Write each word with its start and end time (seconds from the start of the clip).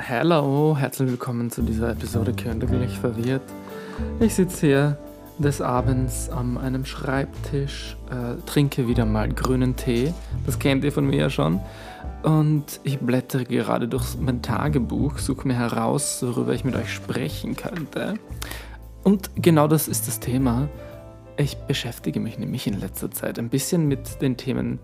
Hallo, 0.00 0.76
herzlich 0.78 1.10
willkommen 1.10 1.50
zu 1.50 1.60
dieser 1.60 1.90
Episode 1.90 2.32
Königlich 2.32 2.96
verwirrt. 2.98 3.42
Ich 4.20 4.36
sitze 4.36 4.66
hier 4.66 4.98
des 5.38 5.60
Abends 5.60 6.30
an 6.30 6.56
einem 6.56 6.84
Schreibtisch, 6.84 7.96
äh, 8.08 8.40
trinke 8.46 8.86
wieder 8.86 9.04
mal 9.04 9.28
grünen 9.28 9.74
Tee, 9.74 10.14
das 10.46 10.60
kennt 10.60 10.84
ihr 10.84 10.92
von 10.92 11.04
mir 11.04 11.18
ja 11.18 11.30
schon, 11.30 11.60
und 12.22 12.80
ich 12.84 13.00
blättere 13.00 13.44
gerade 13.44 13.88
durch 13.88 14.16
mein 14.18 14.40
Tagebuch, 14.40 15.18
suche 15.18 15.48
mir 15.48 15.54
heraus, 15.54 16.22
worüber 16.22 16.54
ich 16.54 16.64
mit 16.64 16.76
euch 16.76 16.92
sprechen 16.92 17.56
könnte. 17.56 18.14
Und 19.02 19.30
genau 19.34 19.66
das 19.66 19.88
ist 19.88 20.06
das 20.06 20.20
Thema. 20.20 20.68
Ich 21.36 21.56
beschäftige 21.56 22.20
mich 22.20 22.38
nämlich 22.38 22.68
in 22.68 22.78
letzter 22.78 23.10
Zeit 23.10 23.38
ein 23.38 23.48
bisschen 23.48 23.88
mit 23.88 24.22
den 24.22 24.36
Themen 24.36 24.78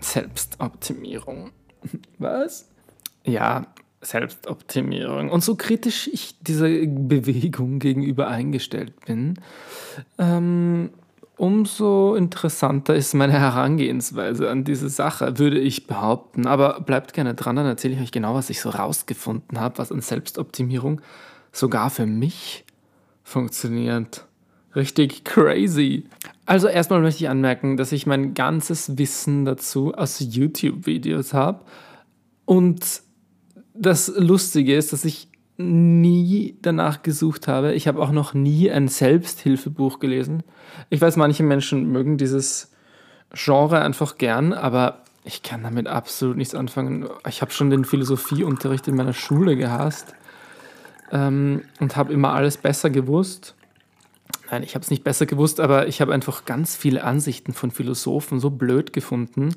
Selbstoptimierung. 0.00 1.50
Was? 2.18 2.68
Ja, 3.24 3.66
Selbstoptimierung. 4.00 5.30
Und 5.30 5.42
so 5.42 5.56
kritisch 5.56 6.08
ich 6.12 6.38
dieser 6.40 6.68
Bewegung 6.68 7.78
gegenüber 7.78 8.28
eingestellt 8.28 8.94
bin, 9.06 9.34
ähm, 10.18 10.90
umso 11.36 12.14
interessanter 12.14 12.94
ist 12.94 13.14
meine 13.14 13.32
Herangehensweise 13.32 14.50
an 14.50 14.64
diese 14.64 14.88
Sache, 14.88 15.38
würde 15.38 15.58
ich 15.58 15.86
behaupten. 15.86 16.46
Aber 16.46 16.80
bleibt 16.80 17.12
gerne 17.12 17.34
dran, 17.34 17.56
dann 17.56 17.66
erzähle 17.66 17.94
ich 17.94 18.00
euch 18.00 18.12
genau, 18.12 18.34
was 18.34 18.50
ich 18.50 18.60
so 18.60 18.70
rausgefunden 18.70 19.60
habe, 19.60 19.78
was 19.78 19.92
an 19.92 20.00
Selbstoptimierung 20.00 21.00
sogar 21.52 21.90
für 21.90 22.06
mich 22.06 22.64
funktioniert. 23.22 24.24
Richtig 24.76 25.24
crazy. 25.24 26.04
Also 26.46 26.68
erstmal 26.68 27.00
möchte 27.00 27.24
ich 27.24 27.30
anmerken, 27.30 27.76
dass 27.76 27.92
ich 27.92 28.06
mein 28.06 28.34
ganzes 28.34 28.98
Wissen 28.98 29.44
dazu 29.44 29.94
aus 29.94 30.18
YouTube-Videos 30.20 31.34
habe. 31.34 31.64
Und 32.44 33.02
das 33.78 34.12
Lustige 34.16 34.76
ist, 34.76 34.92
dass 34.92 35.04
ich 35.04 35.28
nie 35.56 36.56
danach 36.62 37.02
gesucht 37.02 37.48
habe. 37.48 37.74
Ich 37.74 37.88
habe 37.88 38.00
auch 38.00 38.12
noch 38.12 38.34
nie 38.34 38.70
ein 38.70 38.88
Selbsthilfebuch 38.88 39.98
gelesen. 39.98 40.42
Ich 40.88 41.00
weiß, 41.00 41.16
manche 41.16 41.42
Menschen 41.42 41.90
mögen 41.90 42.16
dieses 42.16 42.72
Genre 43.32 43.80
einfach 43.80 44.18
gern, 44.18 44.52
aber 44.52 45.02
ich 45.24 45.42
kann 45.42 45.62
damit 45.62 45.88
absolut 45.88 46.36
nichts 46.36 46.54
anfangen. 46.54 47.08
Ich 47.28 47.42
habe 47.42 47.50
schon 47.50 47.70
den 47.70 47.84
Philosophieunterricht 47.84 48.86
in 48.88 48.96
meiner 48.96 49.12
Schule 49.12 49.56
gehasst 49.56 50.14
ähm, 51.10 51.62
und 51.80 51.96
habe 51.96 52.12
immer 52.12 52.32
alles 52.32 52.56
besser 52.56 52.88
gewusst. 52.88 53.54
Nein, 54.50 54.62
ich 54.62 54.74
habe 54.74 54.82
es 54.82 54.90
nicht 54.90 55.04
besser 55.04 55.26
gewusst, 55.26 55.60
aber 55.60 55.88
ich 55.88 56.00
habe 56.00 56.14
einfach 56.14 56.44
ganz 56.44 56.76
viele 56.76 57.04
Ansichten 57.04 57.52
von 57.52 57.70
Philosophen 57.70 58.40
so 58.40 58.48
blöd 58.48 58.92
gefunden. 58.92 59.54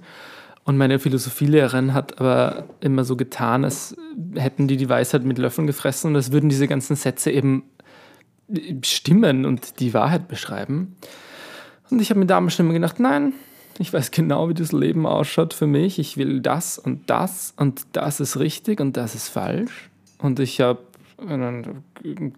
Und 0.63 0.77
meine 0.77 0.99
Philosophielehrerin 0.99 1.93
hat 1.93 2.19
aber 2.19 2.65
immer 2.81 3.03
so 3.03 3.15
getan, 3.15 3.63
als 3.65 3.95
hätten 4.35 4.67
die 4.67 4.77
die 4.77 4.89
Weisheit 4.89 5.23
mit 5.23 5.37
Löffeln 5.37 5.67
gefressen 5.67 6.09
und 6.11 6.15
als 6.15 6.31
würden 6.31 6.49
diese 6.49 6.67
ganzen 6.67 6.95
Sätze 6.95 7.31
eben 7.31 7.63
stimmen 8.83 9.45
und 9.45 9.79
die 9.79 9.93
Wahrheit 9.93 10.27
beschreiben. 10.27 10.95
Und 11.89 12.01
ich 12.01 12.09
habe 12.09 12.19
mir 12.19 12.25
damals 12.25 12.55
schon 12.55 12.65
immer 12.65 12.73
gedacht, 12.73 12.99
nein, 12.99 13.33
ich 13.79 13.91
weiß 13.91 14.11
genau, 14.11 14.49
wie 14.49 14.53
das 14.53 14.71
Leben 14.71 15.05
ausschaut 15.05 15.53
für 15.53 15.67
mich. 15.67 15.97
Ich 15.97 16.17
will 16.17 16.41
das 16.41 16.77
und 16.77 17.09
das 17.09 17.53
und 17.57 17.81
das 17.93 18.19
ist 18.19 18.37
richtig 18.37 18.79
und 18.79 18.97
das 18.97 19.15
ist 19.15 19.29
falsch. 19.29 19.89
Und 20.19 20.39
ich 20.39 20.61
habe 20.61 20.79
einen 21.27 21.83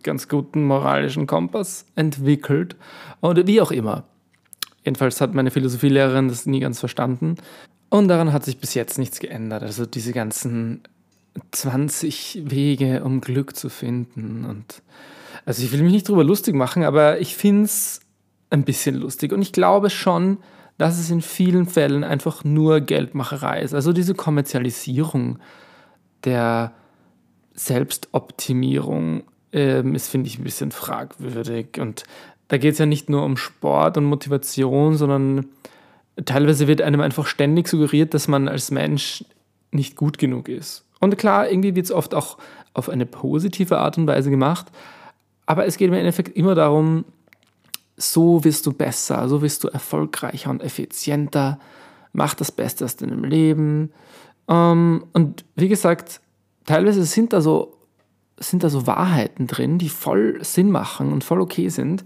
ganz 0.04 0.28
guten 0.28 0.64
moralischen 0.64 1.28
Kompass 1.28 1.86
entwickelt. 1.96 2.76
Oder 3.22 3.46
wie 3.48 3.62
auch 3.62 3.72
immer. 3.72 4.04
Jedenfalls 4.84 5.22
hat 5.22 5.34
meine 5.34 5.52
Philosophielehrerin 5.52 6.28
das 6.28 6.46
nie 6.46 6.60
ganz 6.60 6.80
verstanden. 6.80 7.36
Und 7.94 8.08
daran 8.08 8.34
hat 8.34 8.44
sich 8.44 8.58
bis 8.58 8.74
jetzt 8.74 8.98
nichts 8.98 9.20
geändert. 9.20 9.62
Also 9.62 9.86
diese 9.86 10.14
ganzen 10.14 10.82
20 11.52 12.42
Wege, 12.46 13.04
um 13.04 13.22
Glück 13.22 13.56
zu 13.56 13.70
finden. 13.70 14.46
Und 14.46 14.82
also 15.46 15.62
ich 15.62 15.72
will 15.72 15.84
mich 15.84 15.92
nicht 15.92 16.10
drüber 16.10 16.24
lustig 16.24 16.56
machen, 16.56 16.82
aber 16.86 17.20
ich 17.20 17.38
finde 17.38 17.66
es 17.66 18.00
ein 18.50 18.64
bisschen 18.64 18.96
lustig. 18.96 19.32
Und 19.32 19.44
ich 19.44 19.52
glaube 19.52 19.92
schon, 19.92 20.40
dass 20.80 20.98
es 20.98 21.12
in 21.12 21.22
vielen 21.22 21.68
Fällen 21.68 22.04
einfach 22.04 22.44
nur 22.44 22.82
Geldmacherei 22.82 23.62
ist. 23.62 23.76
Also 23.76 23.94
diese 23.94 24.16
Kommerzialisierung 24.16 25.38
der 26.24 26.74
Selbstoptimierung 27.54 29.22
ähm, 29.52 29.94
ist, 29.94 30.10
finde 30.10 30.30
ich, 30.30 30.40
ein 30.40 30.44
bisschen 30.44 30.72
fragwürdig. 30.72 31.78
Und 31.80 32.06
da 32.48 32.58
geht 32.58 32.74
es 32.74 32.80
ja 32.80 32.88
nicht 32.88 33.12
nur 33.12 33.24
um 33.24 33.38
Sport 33.38 33.98
und 34.00 34.06
Motivation, 34.06 34.98
sondern 34.98 35.46
teilweise 36.26 36.68
wird 36.68 36.82
einem 36.82 37.02
einfach 37.02 37.26
ständig 37.28 37.68
suggeriert, 37.68 38.14
dass 38.14 38.28
man 38.28 38.48
als 38.48 38.72
Mensch 38.72 39.26
nicht 39.72 39.96
gut 39.96 40.18
genug 40.18 40.48
ist. 40.50 40.86
Und 41.00 41.18
klar, 41.18 41.50
irgendwie 41.50 41.76
wird 41.76 41.86
es 41.86 41.92
oft 41.92 42.14
auch 42.14 42.38
auf 42.74 42.90
eine 42.90 43.06
positive 43.06 43.78
Art 43.78 43.98
und 43.98 44.08
Weise 44.08 44.30
gemacht, 44.30 44.68
aber 45.46 45.66
es 45.66 45.78
geht 45.78 45.90
im 45.90 45.94
Endeffekt 45.94 46.36
immer 46.38 46.56
darum, 46.56 47.06
so 47.98 48.44
wirst 48.44 48.66
du 48.66 48.74
besser, 48.74 49.28
so 49.28 49.42
wirst 49.42 49.64
du 49.64 49.68
erfolgreicher 49.68 50.50
und 50.50 50.64
effizienter, 50.64 51.60
mach 52.14 52.34
das 52.34 52.52
Beste 52.52 52.86
aus 52.86 52.96
deinem 52.96 53.24
Leben. 53.24 53.92
Ähm, 54.48 55.06
und 55.14 55.46
wie 55.56 55.68
gesagt, 55.68 56.22
teilweise 56.66 57.04
sind 57.04 57.34
da 57.34 57.42
so 57.42 57.78
sind 58.40 58.64
da 58.64 58.70
so 58.70 58.88
Wahrheiten 58.88 59.46
drin, 59.48 59.78
die 59.78 59.90
voll 59.90 60.44
Sinn 60.44 60.72
machen 60.72 61.14
und 61.14 61.24
voll 61.24 61.40
okay 61.40 61.70
sind, 61.70 62.04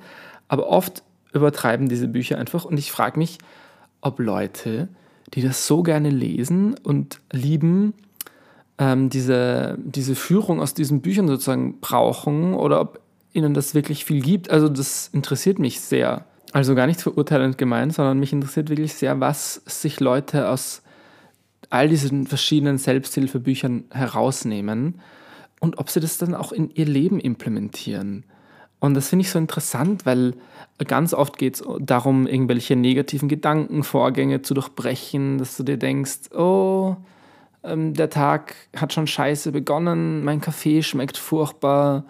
aber 0.50 0.67
oft 0.67 1.01
übertreiben 1.34 1.88
diese 1.88 2.07
Bücher 2.07 2.38
einfach 2.38 2.66
und 2.66 2.78
ich 2.78 2.91
frage 2.91 3.17
mich, 3.17 3.38
ob 4.02 4.19
Leute, 4.19 4.90
die 5.34 5.41
das 5.41 5.68
so 5.68 5.84
gerne 5.84 6.09
lesen 6.09 6.75
und 6.84 7.19
lieben, 7.31 7.94
ähm, 8.78 9.09
diese, 9.09 9.78
diese 9.84 10.16
Führung 10.16 10.62
aus 10.62 10.74
diesen 10.74 11.02
Büchern 11.02 11.28
sozusagen 11.28 11.80
brauchen 11.80 12.53
oder 12.53 12.81
ob 12.81 13.00
ihnen 13.34 13.53
das 13.53 13.74
wirklich 13.74 14.06
viel 14.06 14.22
gibt. 14.22 14.50
Also 14.50 14.69
das 14.69 15.09
interessiert 15.13 15.59
mich 15.59 15.81
sehr. 15.81 16.25
Also 16.53 16.75
gar 16.75 16.88
nicht 16.88 17.02
verurteilend 17.02 17.58
gemeint, 17.58 17.94
sondern 17.94 18.19
mich 18.19 18.34
interessiert 18.34 18.69
wirklich 18.69 18.94
sehr, 18.94 19.19
was 19.19 19.62
sich 19.66 20.00
Leute 20.00 20.50
aus 20.50 20.81
all 21.69 21.90
diesen 21.90 22.28
verschiedenen 22.28 22.78
Selbsthilfebüchern 22.78 23.85
herausnehmen 23.91 25.02
und 25.59 25.79
ob 25.79 25.90
sie 25.90 26.00
das 26.00 26.18
dann 26.18 26.34
auch 26.34 26.52
in 26.52 26.69
ihr 26.69 26.85
Leben 26.85 27.19
implementieren. 27.19 28.24
Und 28.80 28.94
das 28.94 29.10
finde 29.10 29.24
ich 29.24 29.32
so 29.32 29.40
interessant, 29.40 30.06
weil 30.06 30.34
ganz 30.86 31.14
oft 31.14 31.38
geht 31.38 31.56
es 31.56 31.64
darum, 31.80 32.28
irgendwelche 32.28 32.76
negativen 32.76 33.28
Gedankenvorgänge 33.28 34.44
zu 34.44 34.54
durchbrechen, 34.54 35.40
dass 35.40 35.58
du 35.58 35.64
dir 35.64 35.78
denkst, 35.78 36.32
oh, 36.36 36.96
ähm, 37.64 37.94
der 37.94 38.10
Tag 38.10 38.56
hat 38.76 38.94
schon 38.94 39.08
scheiße 39.08 39.52
begonnen, 39.52 40.24
mein 40.24 40.42
Kaffee 40.42 40.84
schmeckt 40.84 41.18
furchtbar, 41.18 42.06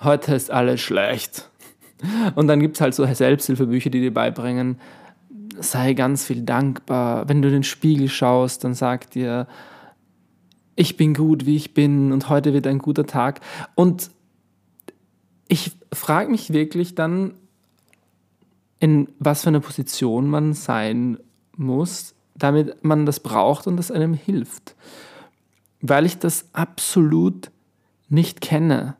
heute 0.00 0.34
ist 0.34 0.50
alles 0.50 0.80
schlecht. 0.80 1.50
Und 2.34 2.48
dann 2.48 2.60
gibt 2.60 2.76
es 2.76 2.80
halt 2.80 2.94
so 2.94 3.04
Selbsthilfebücher, 3.04 3.90
die 3.90 4.00
dir 4.00 4.14
beibringen, 4.14 4.80
sei 5.60 5.92
ganz 5.92 6.24
viel 6.24 6.42
dankbar. 6.42 7.28
Wenn 7.28 7.42
du 7.42 7.48
in 7.48 7.54
den 7.54 7.64
Spiegel 7.64 8.08
schaust, 8.08 8.64
dann 8.64 8.74
sagt 8.74 9.14
dir, 9.14 9.46
ich 10.76 10.96
bin 10.96 11.12
gut, 11.12 11.44
wie 11.44 11.56
ich 11.56 11.74
bin 11.74 12.12
und 12.12 12.28
heute 12.28 12.54
wird 12.54 12.66
ein 12.66 12.78
guter 12.78 13.04
Tag. 13.04 13.40
Und 13.74 14.10
ich 15.48 15.72
frage 15.92 16.30
mich 16.30 16.52
wirklich 16.52 16.94
dann, 16.94 17.34
in 18.80 19.08
was 19.18 19.42
für 19.42 19.48
einer 19.48 19.60
Position 19.60 20.28
man 20.28 20.52
sein 20.52 21.18
muss, 21.56 22.14
damit 22.34 22.84
man 22.84 23.06
das 23.06 23.20
braucht 23.20 23.66
und 23.66 23.76
das 23.76 23.90
einem 23.90 24.14
hilft. 24.14 24.76
Weil 25.80 26.06
ich 26.06 26.18
das 26.18 26.48
absolut 26.52 27.50
nicht 28.08 28.40
kenne. 28.40 28.96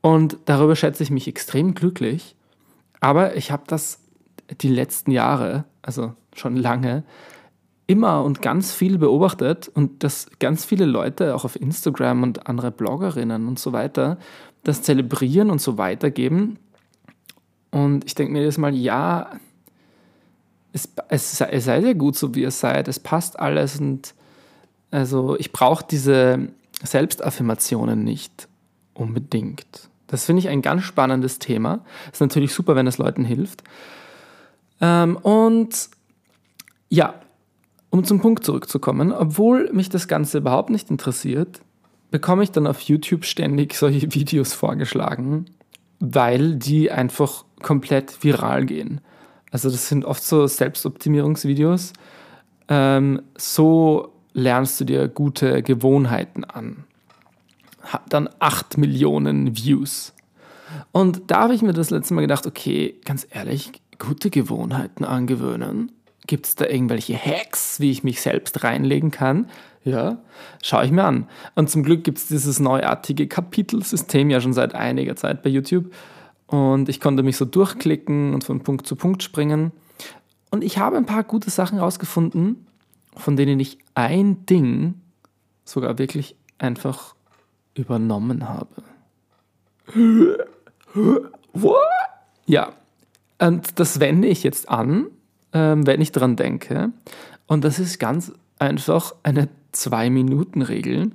Und 0.00 0.38
darüber 0.44 0.76
schätze 0.76 1.02
ich 1.02 1.10
mich 1.10 1.26
extrem 1.26 1.74
glücklich. 1.74 2.36
Aber 3.00 3.36
ich 3.36 3.50
habe 3.50 3.64
das 3.66 4.00
die 4.60 4.68
letzten 4.68 5.10
Jahre, 5.10 5.64
also 5.82 6.14
schon 6.34 6.56
lange, 6.56 7.04
immer 7.86 8.24
und 8.24 8.42
ganz 8.42 8.72
viel 8.72 8.98
beobachtet 8.98 9.68
und 9.68 10.02
dass 10.02 10.28
ganz 10.38 10.64
viele 10.64 10.86
Leute 10.86 11.34
auch 11.34 11.44
auf 11.44 11.60
Instagram 11.60 12.22
und 12.22 12.48
andere 12.48 12.70
Bloggerinnen 12.70 13.46
und 13.46 13.58
so 13.58 13.72
weiter 13.72 14.18
das 14.66 14.82
zelebrieren 14.82 15.50
und 15.50 15.60
so 15.60 15.78
weitergeben. 15.78 16.58
Und 17.70 18.04
ich 18.04 18.14
denke 18.14 18.32
mir 18.32 18.40
jedes 18.40 18.58
Mal, 18.58 18.74
ja, 18.74 19.30
es, 20.72 20.88
es, 21.08 21.40
es 21.40 21.64
sei 21.64 21.80
sehr 21.80 21.94
gut, 21.94 22.16
so 22.16 22.34
wie 22.34 22.44
es 22.44 22.60
seid, 22.60 22.88
es 22.88 22.98
passt 22.98 23.38
alles 23.38 23.80
und 23.80 24.14
also 24.90 25.36
ich 25.38 25.52
brauche 25.52 25.84
diese 25.88 26.48
Selbstaffirmationen 26.82 28.04
nicht 28.04 28.48
unbedingt. 28.94 29.88
Das 30.06 30.24
finde 30.24 30.40
ich 30.40 30.48
ein 30.48 30.62
ganz 30.62 30.82
spannendes 30.84 31.38
Thema. 31.38 31.84
Ist 32.12 32.20
natürlich 32.20 32.54
super, 32.54 32.76
wenn 32.76 32.86
es 32.86 32.98
Leuten 32.98 33.24
hilft. 33.24 33.64
Ähm, 34.80 35.16
und 35.16 35.90
ja, 36.88 37.14
um 37.90 38.04
zum 38.04 38.20
Punkt 38.20 38.44
zurückzukommen, 38.44 39.12
obwohl 39.12 39.70
mich 39.72 39.88
das 39.88 40.06
Ganze 40.06 40.38
überhaupt 40.38 40.70
nicht 40.70 40.90
interessiert, 40.90 41.60
bekomme 42.10 42.42
ich 42.42 42.50
dann 42.50 42.66
auf 42.66 42.80
YouTube 42.80 43.24
ständig 43.24 43.74
solche 43.74 44.02
Videos 44.14 44.52
vorgeschlagen, 44.52 45.46
weil 46.00 46.56
die 46.56 46.90
einfach 46.90 47.44
komplett 47.62 48.22
viral 48.22 48.66
gehen. 48.66 49.00
Also 49.50 49.70
das 49.70 49.88
sind 49.88 50.04
oft 50.04 50.22
so 50.22 50.46
Selbstoptimierungsvideos. 50.46 51.92
Ähm, 52.68 53.22
so 53.36 54.12
lernst 54.32 54.80
du 54.80 54.84
dir 54.84 55.08
gute 55.08 55.62
Gewohnheiten 55.62 56.44
an. 56.44 56.84
dann 58.08 58.28
8 58.40 58.78
Millionen 58.78 59.56
Views. 59.56 60.12
Und 60.92 61.30
da 61.30 61.42
habe 61.42 61.54
ich 61.54 61.62
mir 61.62 61.72
das 61.72 61.90
letzte 61.90 62.14
Mal 62.14 62.22
gedacht, 62.22 62.46
okay, 62.46 62.96
ganz 63.04 63.26
ehrlich, 63.30 63.72
gute 63.98 64.30
Gewohnheiten 64.30 65.04
angewöhnen. 65.04 65.92
Gibt 66.26 66.46
es 66.46 66.54
da 66.54 66.66
irgendwelche 66.66 67.16
Hacks, 67.16 67.80
wie 67.80 67.90
ich 67.90 68.04
mich 68.04 68.20
selbst 68.20 68.64
reinlegen 68.64 69.10
kann? 69.10 69.48
Ja, 69.84 70.18
schaue 70.62 70.84
ich 70.84 70.90
mir 70.90 71.04
an. 71.04 71.28
Und 71.54 71.70
zum 71.70 71.84
Glück 71.84 72.02
gibt 72.02 72.18
es 72.18 72.26
dieses 72.26 72.58
neuartige 72.58 73.28
Kapitelsystem 73.28 74.30
ja 74.30 74.40
schon 74.40 74.52
seit 74.52 74.74
einiger 74.74 75.14
Zeit 75.14 75.42
bei 75.42 75.50
YouTube. 75.50 75.92
Und 76.46 76.88
ich 76.88 77.00
konnte 77.00 77.22
mich 77.22 77.36
so 77.36 77.44
durchklicken 77.44 78.34
und 78.34 78.44
von 78.44 78.62
Punkt 78.62 78.86
zu 78.86 78.96
Punkt 78.96 79.22
springen. 79.22 79.72
Und 80.50 80.64
ich 80.64 80.78
habe 80.78 80.96
ein 80.96 81.06
paar 81.06 81.24
gute 81.24 81.50
Sachen 81.50 81.78
rausgefunden, 81.78 82.66
von 83.16 83.36
denen 83.36 83.60
ich 83.60 83.78
ein 83.94 84.44
Ding 84.46 84.94
sogar 85.64 85.98
wirklich 85.98 86.36
einfach 86.58 87.14
übernommen 87.74 88.48
habe. 88.48 88.82
Ja, 92.46 92.72
und 93.38 93.78
das 93.78 94.00
wende 94.00 94.28
ich 94.28 94.42
jetzt 94.42 94.68
an, 94.68 95.06
wenn 95.56 96.00
ich 96.00 96.12
dran 96.12 96.36
denke. 96.36 96.90
Und 97.46 97.64
das 97.64 97.78
ist 97.78 97.98
ganz 97.98 98.32
einfach 98.58 99.14
eine 99.22 99.48
Zwei-Minuten-Regel, 99.72 101.10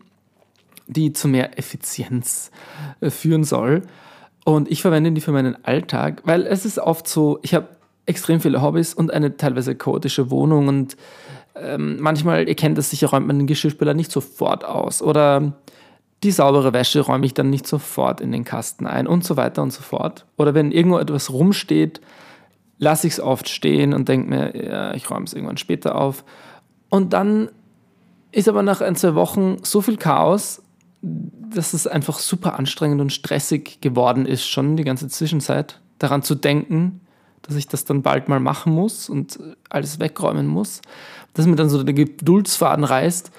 die 0.87 1.13
zu 1.13 1.27
mehr 1.27 1.57
Effizienz 1.57 2.51
äh, 2.99 3.09
führen 3.09 3.43
soll. 3.43 3.81
Und 4.43 4.69
ich 4.71 4.81
verwende 4.81 5.11
die 5.11 5.21
für 5.21 5.31
meinen 5.31 5.63
Alltag, 5.65 6.21
weil 6.25 6.45
es 6.45 6.65
ist 6.65 6.79
oft 6.79 7.07
so, 7.07 7.39
ich 7.43 7.53
habe 7.53 7.67
extrem 8.05 8.41
viele 8.41 8.61
Hobbys 8.61 8.93
und 8.93 9.11
eine 9.11 9.37
teilweise 9.37 9.75
chaotische 9.75 10.31
Wohnung 10.31 10.67
und 10.67 10.97
ähm, 11.55 11.97
manchmal, 11.99 12.47
ihr 12.47 12.55
kennt 12.55 12.77
das 12.77 12.89
sicher, 12.89 13.07
räumt 13.07 13.27
man 13.27 13.37
den 13.37 13.47
Geschirrspüler 13.47 13.93
nicht 13.93 14.11
sofort 14.11 14.65
aus 14.65 15.01
oder 15.01 15.53
die 16.23 16.31
saubere 16.31 16.73
Wäsche 16.73 17.01
räume 17.01 17.25
ich 17.25 17.33
dann 17.33 17.49
nicht 17.49 17.67
sofort 17.67 18.21
in 18.21 18.31
den 18.31 18.43
Kasten 18.43 18.85
ein 18.85 19.07
und 19.07 19.23
so 19.23 19.37
weiter 19.37 19.63
und 19.63 19.73
so 19.73 19.81
fort. 19.81 20.25
Oder 20.37 20.53
wenn 20.53 20.71
irgendwo 20.71 20.99
etwas 20.99 21.31
rumsteht, 21.31 21.99
lasse 22.81 23.05
ich 23.05 23.13
es 23.13 23.19
oft 23.19 23.47
stehen 23.47 23.93
und 23.93 24.09
denke 24.09 24.29
mir, 24.29 24.65
ja, 24.65 24.93
ich 24.95 25.09
räume 25.09 25.25
es 25.25 25.33
irgendwann 25.33 25.57
später 25.57 25.95
auf. 25.95 26.25
Und 26.89 27.13
dann 27.13 27.49
ist 28.31 28.49
aber 28.49 28.63
nach 28.63 28.81
ein, 28.81 28.95
zwei 28.95 29.13
Wochen 29.13 29.57
so 29.61 29.81
viel 29.81 29.97
Chaos, 29.97 30.63
dass 31.03 31.73
es 31.73 31.85
einfach 31.85 32.17
super 32.17 32.57
anstrengend 32.57 32.99
und 32.99 33.13
stressig 33.13 33.81
geworden 33.81 34.25
ist, 34.25 34.47
schon 34.47 34.77
die 34.77 34.83
ganze 34.83 35.07
Zwischenzeit, 35.09 35.79
daran 35.99 36.23
zu 36.23 36.33
denken, 36.33 37.01
dass 37.43 37.55
ich 37.55 37.67
das 37.67 37.85
dann 37.85 38.01
bald 38.01 38.29
mal 38.29 38.39
machen 38.39 38.73
muss 38.73 39.09
und 39.09 39.39
alles 39.69 39.99
wegräumen 39.99 40.47
muss, 40.47 40.81
dass 41.33 41.45
mir 41.45 41.55
dann 41.55 41.69
so 41.69 41.83
der 41.83 41.93
Geduldsfaden 41.93 42.83
reißt, 42.83 43.31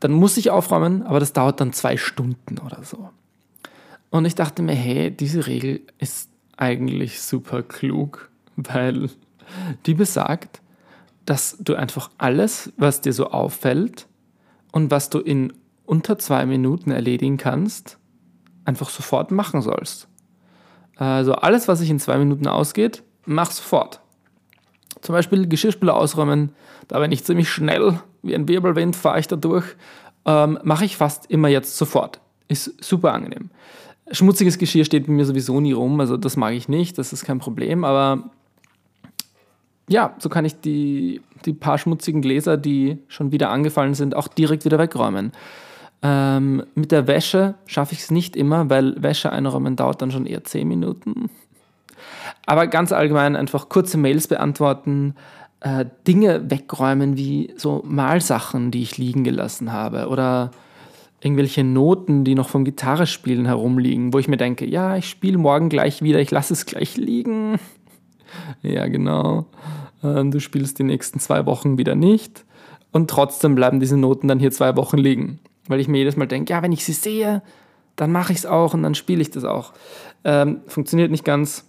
dann 0.00 0.12
muss 0.12 0.38
ich 0.38 0.50
aufräumen, 0.50 1.02
aber 1.02 1.20
das 1.20 1.34
dauert 1.34 1.60
dann 1.60 1.74
zwei 1.74 1.98
Stunden 1.98 2.58
oder 2.64 2.82
so. 2.82 3.10
Und 4.08 4.24
ich 4.24 4.34
dachte 4.34 4.62
mir, 4.62 4.74
hey, 4.74 5.10
diese 5.10 5.46
Regel 5.46 5.82
ist 5.98 6.30
eigentlich 6.56 7.20
super 7.20 7.62
klug, 7.62 8.30
weil 8.56 9.10
die 9.86 9.94
besagt, 9.94 10.60
dass 11.24 11.56
du 11.58 11.74
einfach 11.74 12.10
alles, 12.18 12.72
was 12.76 13.00
dir 13.00 13.12
so 13.12 13.30
auffällt, 13.30 14.06
und 14.76 14.90
was 14.90 15.08
du 15.08 15.20
in 15.20 15.54
unter 15.86 16.18
zwei 16.18 16.44
Minuten 16.44 16.90
erledigen 16.90 17.38
kannst, 17.38 17.96
einfach 18.66 18.90
sofort 18.90 19.30
machen 19.30 19.62
sollst. 19.62 20.06
Also 20.96 21.32
alles, 21.32 21.66
was 21.66 21.78
sich 21.78 21.88
in 21.88 21.98
zwei 21.98 22.18
Minuten 22.18 22.46
ausgeht, 22.46 23.02
mach 23.24 23.50
sofort. 23.52 24.00
Zum 25.00 25.14
Beispiel 25.14 25.48
Geschirrspüler 25.48 25.96
ausräumen, 25.96 26.50
da 26.88 26.98
bin 26.98 27.10
ich 27.10 27.24
ziemlich 27.24 27.48
schnell, 27.48 27.98
wie 28.22 28.34
ein 28.34 28.48
Wirbelwind 28.48 28.96
fahre 28.96 29.18
ich 29.18 29.28
da 29.28 29.36
durch, 29.36 29.64
ähm, 30.26 30.58
mache 30.62 30.84
ich 30.84 30.98
fast 30.98 31.24
immer 31.30 31.48
jetzt 31.48 31.78
sofort. 31.78 32.20
Ist 32.48 32.84
super 32.84 33.14
angenehm. 33.14 33.48
Schmutziges 34.10 34.58
Geschirr 34.58 34.84
steht 34.84 35.06
bei 35.06 35.12
mir 35.12 35.24
sowieso 35.24 35.58
nie 35.58 35.72
rum, 35.72 35.98
also 36.00 36.18
das 36.18 36.36
mag 36.36 36.52
ich 36.52 36.68
nicht, 36.68 36.98
das 36.98 37.14
ist 37.14 37.24
kein 37.24 37.38
Problem, 37.38 37.82
aber 37.82 38.30
ja, 39.88 40.14
so 40.18 40.28
kann 40.28 40.44
ich 40.44 40.60
die, 40.60 41.20
die 41.44 41.52
paar 41.52 41.78
schmutzigen 41.78 42.22
Gläser, 42.22 42.56
die 42.56 42.98
schon 43.08 43.32
wieder 43.32 43.50
angefallen 43.50 43.94
sind, 43.94 44.16
auch 44.16 44.28
direkt 44.28 44.64
wieder 44.64 44.78
wegräumen. 44.78 45.32
Ähm, 46.02 46.64
mit 46.74 46.92
der 46.92 47.06
Wäsche 47.06 47.54
schaffe 47.66 47.94
ich 47.94 48.00
es 48.00 48.10
nicht 48.10 48.36
immer, 48.36 48.68
weil 48.68 49.00
Wäsche 49.02 49.32
einräumen 49.32 49.76
dauert 49.76 50.02
dann 50.02 50.10
schon 50.10 50.26
eher 50.26 50.44
10 50.44 50.68
Minuten. 50.68 51.30
Aber 52.44 52.66
ganz 52.66 52.92
allgemein 52.92 53.36
einfach 53.36 53.68
kurze 53.68 53.96
Mails 53.98 54.28
beantworten, 54.28 55.14
äh, 55.60 55.86
Dinge 56.06 56.50
wegräumen 56.50 57.16
wie 57.16 57.54
so 57.56 57.82
Malsachen, 57.86 58.70
die 58.70 58.82
ich 58.82 58.98
liegen 58.98 59.24
gelassen 59.24 59.72
habe 59.72 60.08
oder 60.08 60.50
irgendwelche 61.20 61.64
Noten, 61.64 62.24
die 62.24 62.34
noch 62.34 62.48
vom 62.48 62.64
Gitarrespielen 62.64 63.46
herumliegen, 63.46 64.12
wo 64.12 64.18
ich 64.18 64.28
mir 64.28 64.36
denke, 64.36 64.66
ja, 64.66 64.96
ich 64.96 65.08
spiele 65.08 65.38
morgen 65.38 65.68
gleich 65.68 66.02
wieder, 66.02 66.20
ich 66.20 66.30
lasse 66.30 66.52
es 66.52 66.66
gleich 66.66 66.96
liegen. 66.96 67.58
Ja, 68.62 68.86
genau. 68.86 69.46
Ähm, 70.02 70.30
du 70.30 70.40
spielst 70.40 70.78
die 70.78 70.84
nächsten 70.84 71.20
zwei 71.20 71.46
Wochen 71.46 71.78
wieder 71.78 71.94
nicht. 71.94 72.44
Und 72.92 73.10
trotzdem 73.10 73.54
bleiben 73.54 73.80
diese 73.80 73.96
Noten 73.96 74.28
dann 74.28 74.38
hier 74.38 74.50
zwei 74.50 74.76
Wochen 74.76 74.98
liegen. 74.98 75.38
Weil 75.68 75.80
ich 75.80 75.88
mir 75.88 75.98
jedes 75.98 76.16
Mal 76.16 76.26
denke, 76.26 76.52
ja, 76.52 76.62
wenn 76.62 76.72
ich 76.72 76.84
sie 76.84 76.92
sehe, 76.92 77.42
dann 77.96 78.12
mache 78.12 78.32
ich 78.32 78.38
es 78.38 78.46
auch 78.46 78.74
und 78.74 78.82
dann 78.82 78.94
spiele 78.94 79.22
ich 79.22 79.30
das 79.30 79.44
auch. 79.44 79.72
Ähm, 80.24 80.60
funktioniert 80.66 81.10
nicht 81.10 81.24
ganz. 81.24 81.66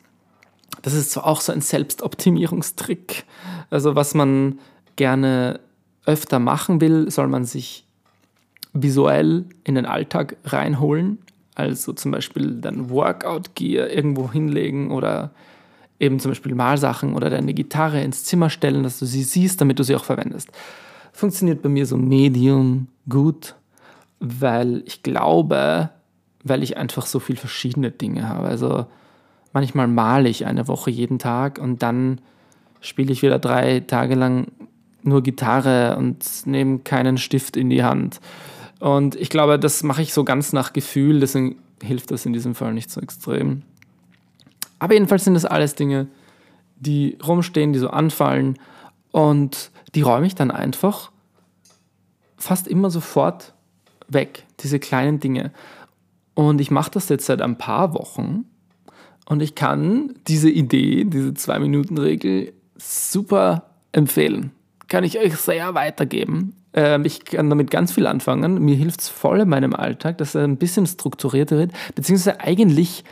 Das 0.82 0.94
ist 0.94 1.12
zwar 1.12 1.26
auch 1.26 1.42
so 1.42 1.52
ein 1.52 1.62
Selbstoptimierungstrick. 1.62 3.26
Also 3.70 3.96
was 3.96 4.14
man 4.14 4.60
gerne 4.96 5.60
öfter 6.06 6.40
machen 6.40 6.80
will, 6.82 7.10
soll 7.10 7.28
man 7.28 7.46
sich 7.46 7.86
visuell 8.74 9.46
in 9.64 9.76
den 9.76 9.86
Alltag 9.86 10.38
reinholen. 10.46 11.20
Also 11.56 11.94
zum 11.94 12.12
Beispiel 12.12 12.62
dann 12.62 12.90
Workout-Gear 12.90 13.90
irgendwo 13.90 14.32
hinlegen 14.32 14.92
oder 14.92 15.32
eben 16.00 16.20
zum 16.20 16.32
Beispiel 16.32 16.56
Malsachen 16.56 17.16
oder 17.16 17.30
deine 17.30 17.54
Gitarre 17.54 18.02
ins 18.02 18.24
Zimmer 18.24 18.50
stellen, 18.50 18.84
dass 18.84 19.00
du 19.00 19.06
sie 19.06 19.24
siehst, 19.24 19.62
damit 19.62 19.80
du 19.80 19.84
sie 19.84 19.96
auch 19.96 20.06
verwendest. 20.06 20.50
Funktioniert 21.12 21.62
bei 21.62 21.70
mir 21.70 21.86
so 21.86 21.98
medium 21.98 22.88
gut, 23.10 23.56
weil 24.20 24.84
ich 24.86 25.04
glaube, 25.04 25.90
weil 26.44 26.64
ich 26.64 26.78
einfach 26.78 27.06
so 27.06 27.20
viele 27.20 27.40
verschiedene 27.40 27.92
Dinge 27.92 28.30
habe. 28.30 28.48
Also 28.48 28.86
manchmal 29.54 29.88
male 29.88 30.30
ich 30.30 30.46
eine 30.46 30.68
Woche 30.68 30.92
jeden 30.92 31.20
Tag 31.20 31.60
und 31.60 31.82
dann 31.82 32.22
spiele 32.80 33.12
ich 33.12 33.24
wieder 33.24 33.40
drei 33.40 33.80
Tage 33.80 34.16
lang 34.16 34.48
nur 35.04 35.24
Gitarre 35.24 35.98
und 35.98 36.26
nehme 36.46 36.80
keinen 36.80 37.18
Stift 37.18 37.58
in 37.58 37.70
die 37.70 37.84
Hand. 37.84 38.20
Und 38.80 39.16
ich 39.16 39.30
glaube, 39.30 39.58
das 39.58 39.82
mache 39.84 40.02
ich 40.02 40.14
so 40.14 40.24
ganz 40.24 40.54
nach 40.54 40.74
Gefühl, 40.74 41.20
deswegen 41.20 41.58
hilft 41.82 42.12
das 42.12 42.26
in 42.26 42.34
diesem 42.34 42.54
Fall 42.56 42.74
nicht 42.74 42.92
so 42.92 43.02
extrem. 43.02 43.64
Aber 44.80 44.94
jedenfalls 44.94 45.24
sind 45.24 45.34
das 45.34 45.46
alles 45.46 45.76
Dinge, 45.76 46.08
die 46.76 47.18
rumstehen, 47.26 47.74
die 47.74 47.80
so 47.80 47.90
anfallen 47.90 48.60
und 49.12 49.72
die 49.96 50.02
räume 50.02 50.28
ich 50.28 50.36
dann 50.36 50.52
einfach 50.52 51.12
fast 52.38 52.68
immer 52.68 52.90
sofort 52.90 53.54
weg, 54.08 54.46
diese 54.60 54.80
kleinen 54.80 55.20
Dinge. 55.20 55.52
Und 56.36 56.62
ich 56.62 56.70
mache 56.70 56.92
das 56.92 57.10
jetzt 57.10 57.26
seit 57.26 57.42
ein 57.42 57.58
paar 57.58 57.94
Wochen 57.94 58.46
und 59.28 59.42
ich 59.42 59.56
kann 59.56 60.16
diese 60.28 60.50
Idee, 60.50 61.04
diese 61.04 61.34
Zwei-Minuten-Regel 61.34 62.54
super 62.78 63.72
empfehlen. 63.92 64.52
Kann 64.88 65.04
ich 65.04 65.20
euch 65.20 65.36
sehr 65.36 65.74
weitergeben. 65.74 66.56
Ähm, 66.74 67.04
ich 67.04 67.26
kann 67.26 67.50
damit 67.50 67.72
ganz 67.72 67.92
viel 67.92 68.08
anfangen. 68.08 68.64
Mir 68.64 68.76
hilft 68.76 69.02
es 69.02 69.10
voll 69.10 69.42
in 69.42 69.50
meinem 69.50 69.74
Alltag, 69.74 70.20
dass 70.20 70.36
er 70.36 70.44
ein 70.44 70.58
bisschen 70.58 70.86
strukturierter 70.86 71.58
wird, 71.58 71.72
beziehungsweise 71.96 72.40
eigentlich 72.40 73.04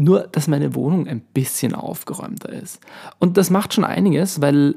nur, 0.00 0.28
dass 0.32 0.48
meine 0.48 0.74
Wohnung 0.74 1.06
ein 1.06 1.20
bisschen 1.20 1.74
aufgeräumter 1.74 2.48
ist. 2.48 2.80
Und 3.18 3.36
das 3.36 3.50
macht 3.50 3.74
schon 3.74 3.84
einiges, 3.84 4.40
weil 4.40 4.76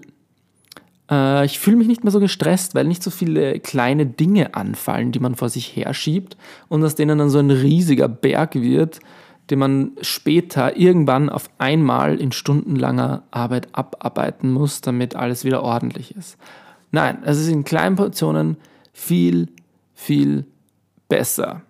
äh, 1.10 1.46
ich 1.46 1.60
fühle 1.60 1.77
mich 1.77 1.88
nicht 1.88 2.03
mehr 2.03 2.12
so 2.12 2.20
gestresst, 2.20 2.75
weil 2.75 2.86
nicht 2.86 3.01
so 3.01 3.10
viele 3.10 3.60
kleine 3.60 4.06
Dinge 4.06 4.53
anfallen, 4.53 5.13
die 5.13 5.20
man 5.20 5.36
vor 5.36 5.48
sich 5.48 5.75
herschiebt 5.75 6.36
und 6.68 6.84
aus 6.84 6.96
denen 6.96 7.18
dann 7.18 7.30
so 7.30 7.39
ein 7.39 7.51
riesiger 7.51 8.10
Berg 8.10 8.56
wird, 8.56 9.00
den 9.50 9.60
man 9.60 9.92
später 10.01 10.75
irgendwann 10.75 11.30
auf 11.30 11.50
einmal 11.58 12.20
in 12.20 12.34
stundenlanger 12.34 13.24
Arbeit 13.32 13.70
abarbeiten 13.72 14.51
muss, 14.51 14.82
damit 14.82 15.15
alles 15.15 15.46
wieder 15.46 15.63
ordentlich 15.63 16.15
ist. 16.15 16.38
Nein, 16.92 17.20
es 17.24 17.39
ist 17.39 17.48
in 17.48 17.63
kleinen 17.63 17.96
Portionen 17.96 18.58
viel, 18.92 19.48
viel 19.94 20.46
besser. 21.08 21.62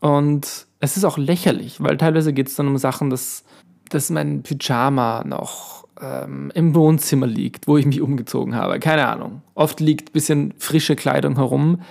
Und 0.00 0.66
es 0.80 0.96
ist 0.96 1.04
auch 1.04 1.18
lächerlich, 1.18 1.82
weil 1.82 1.96
teilweise 1.96 2.32
geht 2.32 2.48
es 2.48 2.56
dann 2.56 2.66
um 2.66 2.78
Sachen, 2.78 3.10
dass, 3.10 3.44
dass 3.90 4.10
mein 4.10 4.42
Pyjama 4.42 5.22
noch 5.24 5.86
ähm, 6.00 6.50
im 6.54 6.74
Wohnzimmer 6.74 7.26
liegt, 7.26 7.68
wo 7.68 7.76
ich 7.76 7.86
mich 7.86 8.00
umgezogen 8.00 8.54
habe. 8.54 8.80
Keine 8.80 9.06
Ahnung. 9.06 9.42
Oft 9.54 9.80
liegt 9.80 10.10
ein 10.10 10.12
bisschen 10.12 10.54
frische 10.58 10.96
Kleidung 10.96 11.36
herum, 11.36 11.82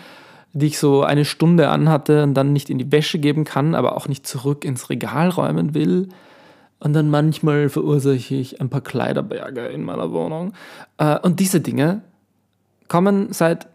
die 0.53 0.67
ich 0.67 0.79
so 0.79 1.03
eine 1.03 1.25
Stunde 1.25 1.69
anhatte 1.69 2.24
und 2.24 2.34
dann 2.34 2.51
nicht 2.51 2.72
in 2.72 2.79
die 2.79 2.91
Wäsche 2.91 3.19
geben 3.19 3.43
kann, 3.43 3.75
aber 3.75 3.96
auch 3.96 4.08
nicht 4.08 4.25
zurück 4.25 4.65
ins 4.65 4.89
Regal 4.89 5.29
räumen 5.29 5.75
will. 5.75 6.10
Und 6.79 6.93
dann 6.93 7.10
manchmal 7.10 7.69
verursache 7.69 8.34
ich 8.34 8.60
ein 8.60 8.69
paar 8.69 8.81
Kleiderberge 8.81 9.67
in 9.67 9.84
meiner 9.84 10.12
Wohnung. 10.12 10.53
Äh, 10.98 11.19
und 11.19 11.39
diese 11.39 11.62
Dinge 11.62 12.01
kommen 12.88 13.34
seit 13.34 13.67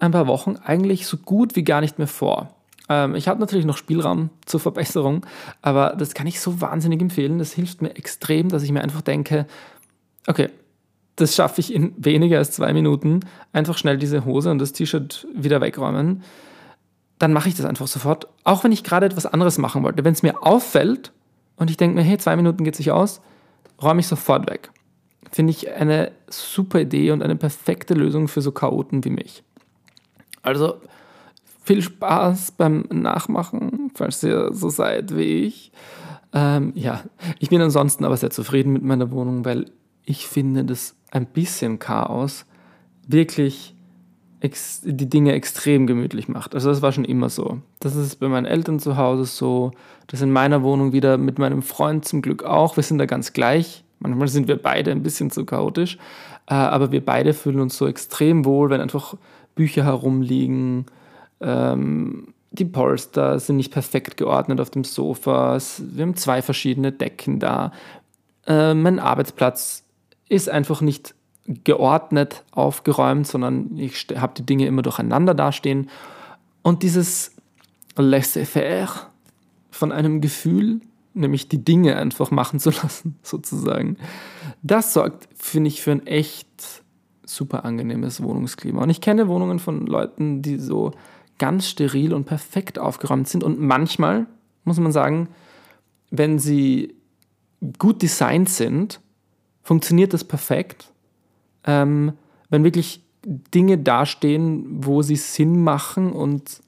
ein 0.00 0.10
paar 0.10 0.26
Wochen 0.26 0.56
eigentlich 0.56 1.06
so 1.06 1.16
gut 1.16 1.54
wie 1.54 1.62
gar 1.64 1.80
nicht 1.80 1.98
mehr 1.98 2.08
vor. 2.08 2.57
Ähm, 2.88 3.14
ich 3.14 3.28
habe 3.28 3.40
natürlich 3.40 3.66
noch 3.66 3.76
Spielraum 3.76 4.30
zur 4.46 4.60
Verbesserung, 4.60 5.26
aber 5.62 5.94
das 5.98 6.14
kann 6.14 6.26
ich 6.26 6.40
so 6.40 6.60
wahnsinnig 6.60 7.00
empfehlen. 7.00 7.38
Das 7.38 7.52
hilft 7.52 7.82
mir 7.82 7.96
extrem, 7.96 8.48
dass 8.48 8.62
ich 8.62 8.72
mir 8.72 8.82
einfach 8.82 9.02
denke, 9.02 9.46
okay, 10.26 10.48
das 11.16 11.34
schaffe 11.34 11.60
ich 11.60 11.74
in 11.74 11.92
weniger 11.96 12.38
als 12.38 12.52
zwei 12.52 12.72
Minuten. 12.72 13.20
Einfach 13.52 13.76
schnell 13.76 13.98
diese 13.98 14.24
Hose 14.24 14.50
und 14.50 14.58
das 14.58 14.72
T-Shirt 14.72 15.26
wieder 15.34 15.60
wegräumen. 15.60 16.22
Dann 17.18 17.32
mache 17.32 17.48
ich 17.48 17.56
das 17.56 17.66
einfach 17.66 17.88
sofort. 17.88 18.28
Auch 18.44 18.62
wenn 18.62 18.70
ich 18.70 18.84
gerade 18.84 19.06
etwas 19.06 19.26
anderes 19.26 19.58
machen 19.58 19.82
wollte. 19.82 20.04
Wenn 20.04 20.12
es 20.12 20.22
mir 20.22 20.46
auffällt 20.46 21.12
und 21.56 21.70
ich 21.70 21.76
denke 21.76 21.96
mir, 21.96 22.02
hey, 22.02 22.18
zwei 22.18 22.36
Minuten 22.36 22.62
geht 22.62 22.76
sich 22.76 22.92
aus, 22.92 23.20
räume 23.82 24.00
ich 24.00 24.06
sofort 24.06 24.48
weg. 24.48 24.70
Finde 25.32 25.50
ich 25.50 25.72
eine 25.72 26.12
super 26.28 26.80
Idee 26.80 27.10
und 27.10 27.22
eine 27.22 27.36
perfekte 27.36 27.94
Lösung 27.94 28.28
für 28.28 28.40
so 28.40 28.52
Chaoten 28.52 29.04
wie 29.04 29.10
mich. 29.10 29.42
Also 30.42 30.80
viel 31.68 31.82
Spaß 31.82 32.52
beim 32.52 32.86
Nachmachen, 32.90 33.90
falls 33.94 34.22
ihr 34.22 34.54
so 34.54 34.70
seid 34.70 35.14
wie 35.14 35.44
ich. 35.44 35.70
Ähm, 36.32 36.72
ja, 36.74 37.02
ich 37.38 37.50
bin 37.50 37.60
ansonsten 37.60 38.06
aber 38.06 38.16
sehr 38.16 38.30
zufrieden 38.30 38.72
mit 38.72 38.82
meiner 38.82 39.10
Wohnung, 39.10 39.44
weil 39.44 39.66
ich 40.06 40.26
finde, 40.26 40.64
dass 40.64 40.96
ein 41.10 41.26
bisschen 41.26 41.78
Chaos 41.78 42.46
wirklich 43.06 43.74
die 44.42 45.10
Dinge 45.10 45.32
extrem 45.32 45.86
gemütlich 45.86 46.28
macht. 46.28 46.54
Also 46.54 46.70
das 46.70 46.80
war 46.80 46.92
schon 46.92 47.04
immer 47.04 47.28
so. 47.28 47.58
Das 47.80 47.96
ist 47.96 48.16
bei 48.16 48.28
meinen 48.28 48.46
Eltern 48.46 48.78
zu 48.78 48.96
Hause 48.96 49.26
so. 49.26 49.72
Das 50.06 50.22
in 50.22 50.30
meiner 50.30 50.62
Wohnung 50.62 50.92
wieder 50.92 51.18
mit 51.18 51.38
meinem 51.38 51.60
Freund 51.60 52.06
zum 52.06 52.22
Glück 52.22 52.44
auch. 52.44 52.76
Wir 52.76 52.82
sind 52.82 52.96
da 52.96 53.04
ganz 53.04 53.34
gleich. 53.34 53.84
Manchmal 53.98 54.28
sind 54.28 54.48
wir 54.48 54.56
beide 54.56 54.90
ein 54.90 55.02
bisschen 55.02 55.30
zu 55.30 55.44
chaotisch. 55.44 55.98
Äh, 56.46 56.54
aber 56.54 56.92
wir 56.92 57.04
beide 57.04 57.34
fühlen 57.34 57.60
uns 57.60 57.76
so 57.76 57.86
extrem 57.86 58.46
wohl, 58.46 58.70
wenn 58.70 58.80
einfach 58.80 59.16
Bücher 59.54 59.84
herumliegen. 59.84 60.86
Ähm, 61.40 62.34
die 62.50 62.64
Polster 62.64 63.38
sind 63.38 63.56
nicht 63.56 63.72
perfekt 63.72 64.16
geordnet 64.16 64.60
auf 64.60 64.70
dem 64.70 64.84
Sofa. 64.84 65.58
Wir 65.78 66.02
haben 66.02 66.16
zwei 66.16 66.42
verschiedene 66.42 66.92
Decken 66.92 67.38
da. 67.38 67.72
Äh, 68.46 68.74
mein 68.74 68.98
Arbeitsplatz 68.98 69.84
ist 70.28 70.48
einfach 70.48 70.80
nicht 70.80 71.14
geordnet 71.64 72.44
aufgeräumt, 72.50 73.26
sondern 73.26 73.76
ich 73.76 74.06
habe 74.16 74.34
die 74.34 74.44
Dinge 74.44 74.66
immer 74.66 74.82
durcheinander 74.82 75.34
dastehen. 75.34 75.88
Und 76.62 76.82
dieses 76.82 77.34
Laissez-faire 77.96 79.08
von 79.70 79.92
einem 79.92 80.20
Gefühl, 80.20 80.80
nämlich 81.14 81.48
die 81.48 81.64
Dinge 81.64 81.96
einfach 81.96 82.30
machen 82.30 82.60
zu 82.60 82.70
lassen, 82.82 83.16
sozusagen, 83.22 83.96
das 84.62 84.92
sorgt, 84.92 85.28
finde 85.34 85.68
ich, 85.68 85.82
für 85.82 85.92
ein 85.92 86.06
echt 86.06 86.48
super 87.24 87.64
angenehmes 87.64 88.22
Wohnungsklima. 88.22 88.82
Und 88.82 88.90
ich 88.90 89.00
kenne 89.00 89.28
Wohnungen 89.28 89.58
von 89.58 89.86
Leuten, 89.86 90.42
die 90.42 90.58
so 90.58 90.92
ganz 91.38 91.68
steril 91.68 92.12
und 92.12 92.24
perfekt 92.24 92.78
aufgeräumt 92.78 93.28
sind. 93.28 93.44
Und 93.44 93.60
manchmal, 93.60 94.26
muss 94.64 94.78
man 94.78 94.92
sagen, 94.92 95.28
wenn 96.10 96.38
sie 96.38 96.94
gut 97.78 98.02
designt 98.02 98.48
sind, 98.48 99.00
funktioniert 99.62 100.12
das 100.12 100.24
perfekt. 100.24 100.92
Ähm, 101.64 102.12
wenn 102.50 102.64
wirklich 102.64 103.02
Dinge 103.24 103.78
dastehen, 103.78 104.84
wo 104.84 105.02
sie 105.02 105.16
Sinn 105.16 105.62
machen 105.62 106.12
und 106.12 106.60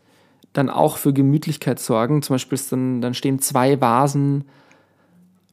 dann 0.52 0.68
auch 0.68 0.96
für 0.96 1.12
Gemütlichkeit 1.12 1.78
sorgen. 1.78 2.22
Zum 2.22 2.34
Beispiel 2.34 2.58
dann, 2.70 3.00
dann 3.00 3.14
stehen 3.14 3.38
zwei 3.38 3.80
Vasen 3.80 4.44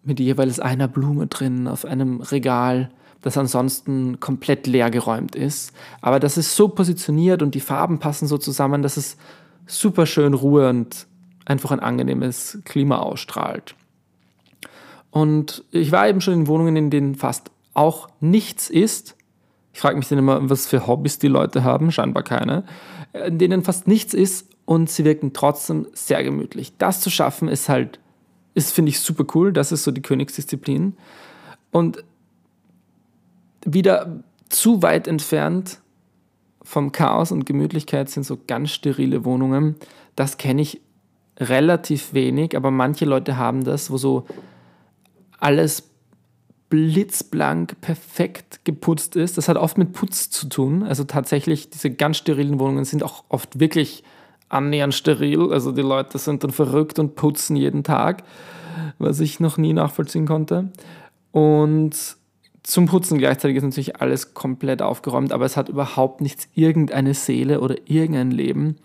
mit 0.04 0.20
jeweils 0.20 0.60
einer 0.60 0.88
Blume 0.88 1.28
drin 1.28 1.68
auf 1.68 1.86
einem 1.86 2.22
Regal, 2.22 2.90
das 3.22 3.38
ansonsten 3.38 4.20
komplett 4.20 4.68
leer 4.68 4.90
geräumt 4.90 5.36
ist. 5.36 5.74
Aber 6.02 6.20
das 6.20 6.38
ist 6.38 6.56
so 6.56 6.68
positioniert 6.68 7.42
und 7.42 7.56
die 7.56 7.60
Farben 7.60 8.00
passen 8.00 8.28
so 8.28 8.38
zusammen, 8.38 8.82
dass 8.82 8.98
es 8.98 9.18
super 9.66 10.06
schön 10.06 10.34
Ruhe 10.34 10.70
und 10.70 11.08
einfach 11.46 11.72
ein 11.72 11.80
angenehmes 11.80 12.60
Klima 12.66 13.00
ausstrahlt. 13.00 13.76
Und 15.12 15.64
ich 15.72 15.92
war 15.92 16.08
eben 16.08 16.22
schon 16.22 16.34
in 16.34 16.48
Wohnungen, 16.48 16.76
in 16.76 16.90
denen 16.90 17.16
fast 17.16 17.50
auch 17.74 18.10
nichts 18.20 18.70
ist. 18.70 19.16
Ich 19.74 19.80
frage 19.80 19.98
mich 19.98 20.08
dann 20.08 20.20
immer, 20.20 20.50
was 20.50 20.68
für 20.68 20.88
Hobbys 20.88 21.20
die 21.20 21.28
Leute 21.28 21.64
haben, 21.64 21.92
scheinbar 21.92 22.24
keine, 22.24 22.64
in 23.14 23.38
denen 23.38 23.64
fast 23.64 23.88
nichts 23.88 24.14
ist 24.14 24.48
und 24.66 24.90
sie 24.90 25.06
wirken 25.06 25.34
trotzdem 25.34 25.88
sehr 25.94 26.24
gemütlich. 26.24 26.74
Das 26.78 27.02
zu 27.02 27.10
schaffen 27.10 27.48
ist 27.48 27.70
halt, 27.70 28.00
ist 28.54 28.74
finde 28.74 28.90
ich 28.90 29.00
super 29.00 29.26
cool, 29.36 29.54
das 29.54 29.72
ist 29.72 29.84
so 29.84 29.92
die 29.92 30.02
Königsdisziplin. 30.02 30.98
Und 31.72 32.04
wieder 33.68 34.24
zu 34.50 34.82
weit 34.82 35.08
entfernt 35.08 35.80
vom 36.64 36.92
Chaos 36.92 37.32
und 37.32 37.46
Gemütlichkeit 37.46 38.10
sind 38.10 38.24
so 38.24 38.38
ganz 38.48 38.72
sterile 38.72 39.26
Wohnungen. 39.26 39.76
Das 40.16 40.38
kenne 40.38 40.62
ich 40.62 40.82
relativ 41.38 42.14
wenig, 42.14 42.56
aber 42.56 42.72
manche 42.72 43.06
Leute 43.06 43.38
haben 43.38 43.64
das, 43.64 43.92
wo 43.92 43.98
so 43.98 44.26
alles 45.40 45.84
blitzblank 46.70 47.80
perfekt 47.82 48.62
geputzt 48.66 49.16
ist. 49.16 49.38
Das 49.38 49.48
hat 49.48 49.58
oft 49.58 49.78
mit 49.78 49.94
Putz 49.94 50.30
zu 50.30 50.50
tun. 50.50 50.84
Also 50.84 51.04
tatsächlich, 51.04 51.70
diese 51.70 51.92
ganz 51.92 52.18
sterilen 52.18 52.60
Wohnungen 52.60 52.86
sind 52.86 53.04
auch 53.04 53.24
oft 53.30 53.60
wirklich 53.60 54.04
annähernd 54.50 54.94
steril. 54.94 55.52
Also 55.52 55.72
die 55.72 55.82
Leute 55.82 56.18
sind 56.18 56.44
dann 56.44 56.52
verrückt 56.52 57.00
und 57.00 57.16
putzen 57.16 57.56
jeden 57.56 57.84
Tag, 57.84 58.24
was 58.98 59.20
ich 59.20 59.40
noch 59.40 59.58
nie 59.58 59.74
nachvollziehen 59.74 60.26
konnte. 60.26 60.70
Und 61.32 62.17
zum 62.68 62.86
Putzen 62.86 63.18
gleichzeitig 63.18 63.56
ist 63.56 63.64
natürlich 63.64 64.02
alles 64.02 64.34
komplett 64.34 64.82
aufgeräumt, 64.82 65.32
aber 65.32 65.46
es 65.46 65.56
hat 65.56 65.70
überhaupt 65.70 66.20
nichts, 66.20 66.50
irgendeine 66.54 67.14
Seele 67.14 67.62
oder 67.62 67.76
irgendein 67.86 68.30
Leben. 68.30 68.76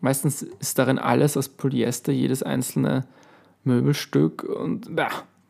Meistens 0.00 0.42
ist 0.42 0.78
darin 0.78 0.96
alles 0.96 1.36
aus 1.36 1.48
Polyester, 1.48 2.12
jedes 2.12 2.44
einzelne 2.44 3.04
Möbelstück 3.64 4.44
und 4.44 4.88
ja, 4.96 5.08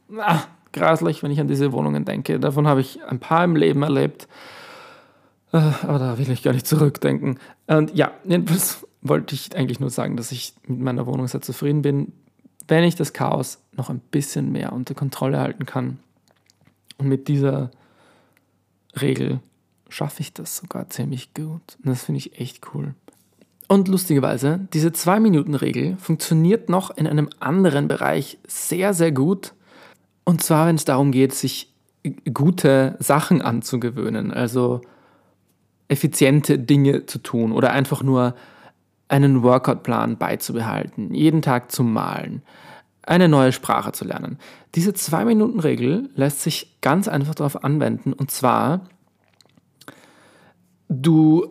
na, 0.08 0.42
graslich, 0.72 1.22
wenn 1.22 1.32
ich 1.32 1.40
an 1.40 1.48
diese 1.48 1.72
Wohnungen 1.72 2.06
denke. 2.06 2.40
Davon 2.40 2.66
habe 2.66 2.80
ich 2.80 3.04
ein 3.04 3.18
paar 3.18 3.44
im 3.44 3.56
Leben 3.56 3.82
erlebt. 3.82 4.26
Äh, 5.52 5.58
aber 5.82 5.98
da 5.98 6.16
will 6.16 6.30
ich 6.30 6.42
gar 6.42 6.54
nicht 6.54 6.66
zurückdenken. 6.66 7.38
Und 7.66 7.94
ja, 7.94 8.12
jedenfalls 8.24 8.86
wollte 9.02 9.34
ich 9.34 9.54
eigentlich 9.54 9.80
nur 9.80 9.90
sagen, 9.90 10.16
dass 10.16 10.32
ich 10.32 10.54
mit 10.66 10.80
meiner 10.80 11.06
Wohnung 11.06 11.28
sehr 11.28 11.42
zufrieden 11.42 11.82
bin, 11.82 12.14
wenn 12.68 12.84
ich 12.84 12.96
das 12.96 13.12
Chaos 13.12 13.58
noch 13.72 13.90
ein 13.90 13.98
bisschen 13.98 14.50
mehr 14.50 14.72
unter 14.72 14.94
Kontrolle 14.94 15.40
halten 15.40 15.66
kann. 15.66 15.98
Und 16.96 17.08
mit 17.08 17.28
dieser 17.28 17.70
Regel 19.00 19.40
schaffe 19.88 20.20
ich 20.20 20.32
das 20.32 20.56
sogar 20.56 20.88
ziemlich 20.88 21.34
gut. 21.34 21.76
Und 21.82 21.86
das 21.86 22.04
finde 22.04 22.18
ich 22.18 22.38
echt 22.38 22.74
cool. 22.74 22.94
Und 23.68 23.88
lustigerweise, 23.88 24.60
diese 24.72 24.88
2-Minuten-Regel 24.88 25.96
funktioniert 25.96 26.68
noch 26.68 26.90
in 26.90 27.06
einem 27.06 27.30
anderen 27.40 27.88
Bereich 27.88 28.38
sehr, 28.46 28.92
sehr 28.92 29.12
gut. 29.12 29.54
Und 30.24 30.42
zwar, 30.42 30.66
wenn 30.66 30.76
es 30.76 30.84
darum 30.84 31.10
geht, 31.10 31.32
sich 31.32 31.72
gute 32.34 32.96
Sachen 32.98 33.40
anzugewöhnen, 33.40 34.30
also 34.30 34.80
effiziente 35.88 36.58
Dinge 36.58 37.06
zu 37.06 37.18
tun 37.18 37.52
oder 37.52 37.72
einfach 37.72 38.02
nur 38.02 38.34
einen 39.08 39.42
Workout-Plan 39.42 40.16
beizubehalten, 40.16 41.12
jeden 41.14 41.42
Tag 41.42 41.70
zu 41.70 41.82
malen, 41.82 42.42
eine 43.02 43.28
neue 43.28 43.52
Sprache 43.52 43.92
zu 43.92 44.04
lernen. 44.04 44.38
Diese 44.74 44.94
Zwei-Minuten-Regel 44.94 46.10
lässt 46.14 46.42
sich 46.42 46.76
ganz 46.80 47.08
einfach 47.08 47.34
darauf 47.34 47.64
anwenden 47.64 48.12
und 48.12 48.30
zwar, 48.30 48.88
du 50.88 51.46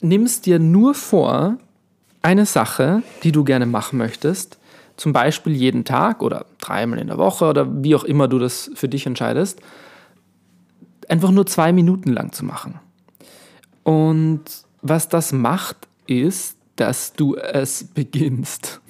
nimmst 0.00 0.46
dir 0.46 0.58
nur 0.58 0.94
vor, 0.94 1.58
eine 2.22 2.46
Sache, 2.46 3.02
die 3.22 3.32
du 3.32 3.44
gerne 3.44 3.66
machen 3.66 3.98
möchtest, 3.98 4.58
zum 4.96 5.12
Beispiel 5.12 5.54
jeden 5.54 5.84
Tag 5.84 6.22
oder 6.22 6.44
dreimal 6.58 6.98
in 6.98 7.06
der 7.06 7.16
Woche 7.16 7.46
oder 7.46 7.82
wie 7.82 7.94
auch 7.94 8.04
immer 8.04 8.28
du 8.28 8.38
das 8.38 8.70
für 8.74 8.88
dich 8.88 9.06
entscheidest, 9.06 9.60
einfach 11.08 11.30
nur 11.30 11.46
zwei 11.46 11.72
Minuten 11.72 12.12
lang 12.12 12.32
zu 12.32 12.44
machen. 12.44 12.78
Und 13.82 14.42
was 14.82 15.08
das 15.08 15.32
macht, 15.32 15.88
ist, 16.06 16.56
dass 16.76 17.14
du 17.14 17.36
es 17.36 17.84
beginnst. 17.84 18.80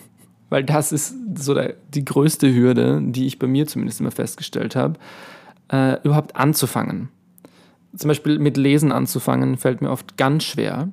Weil 0.51 0.65
das 0.65 0.93
ist 0.93 1.15
so 1.37 1.55
der, 1.55 1.77
die 1.95 2.05
größte 2.05 2.53
Hürde, 2.55 3.01
die 3.03 3.27
ich 3.27 3.39
bei 3.39 3.47
mir 3.47 3.67
zumindest 3.67 4.01
immer 4.01 4.11
festgestellt 4.11 4.77
habe, 4.77 4.99
äh, 5.73 5.97
überhaupt 6.03 6.37
anzufangen. 6.37 7.09
Zum 7.97 8.09
Beispiel 8.09 8.39
mit 8.39 8.57
Lesen 8.57 8.93
anzufangen, 8.93 9.57
fällt 9.57 9.81
mir 9.81 9.91
oft 9.91 10.17
ganz 10.17 10.45
schwer. 10.45 10.89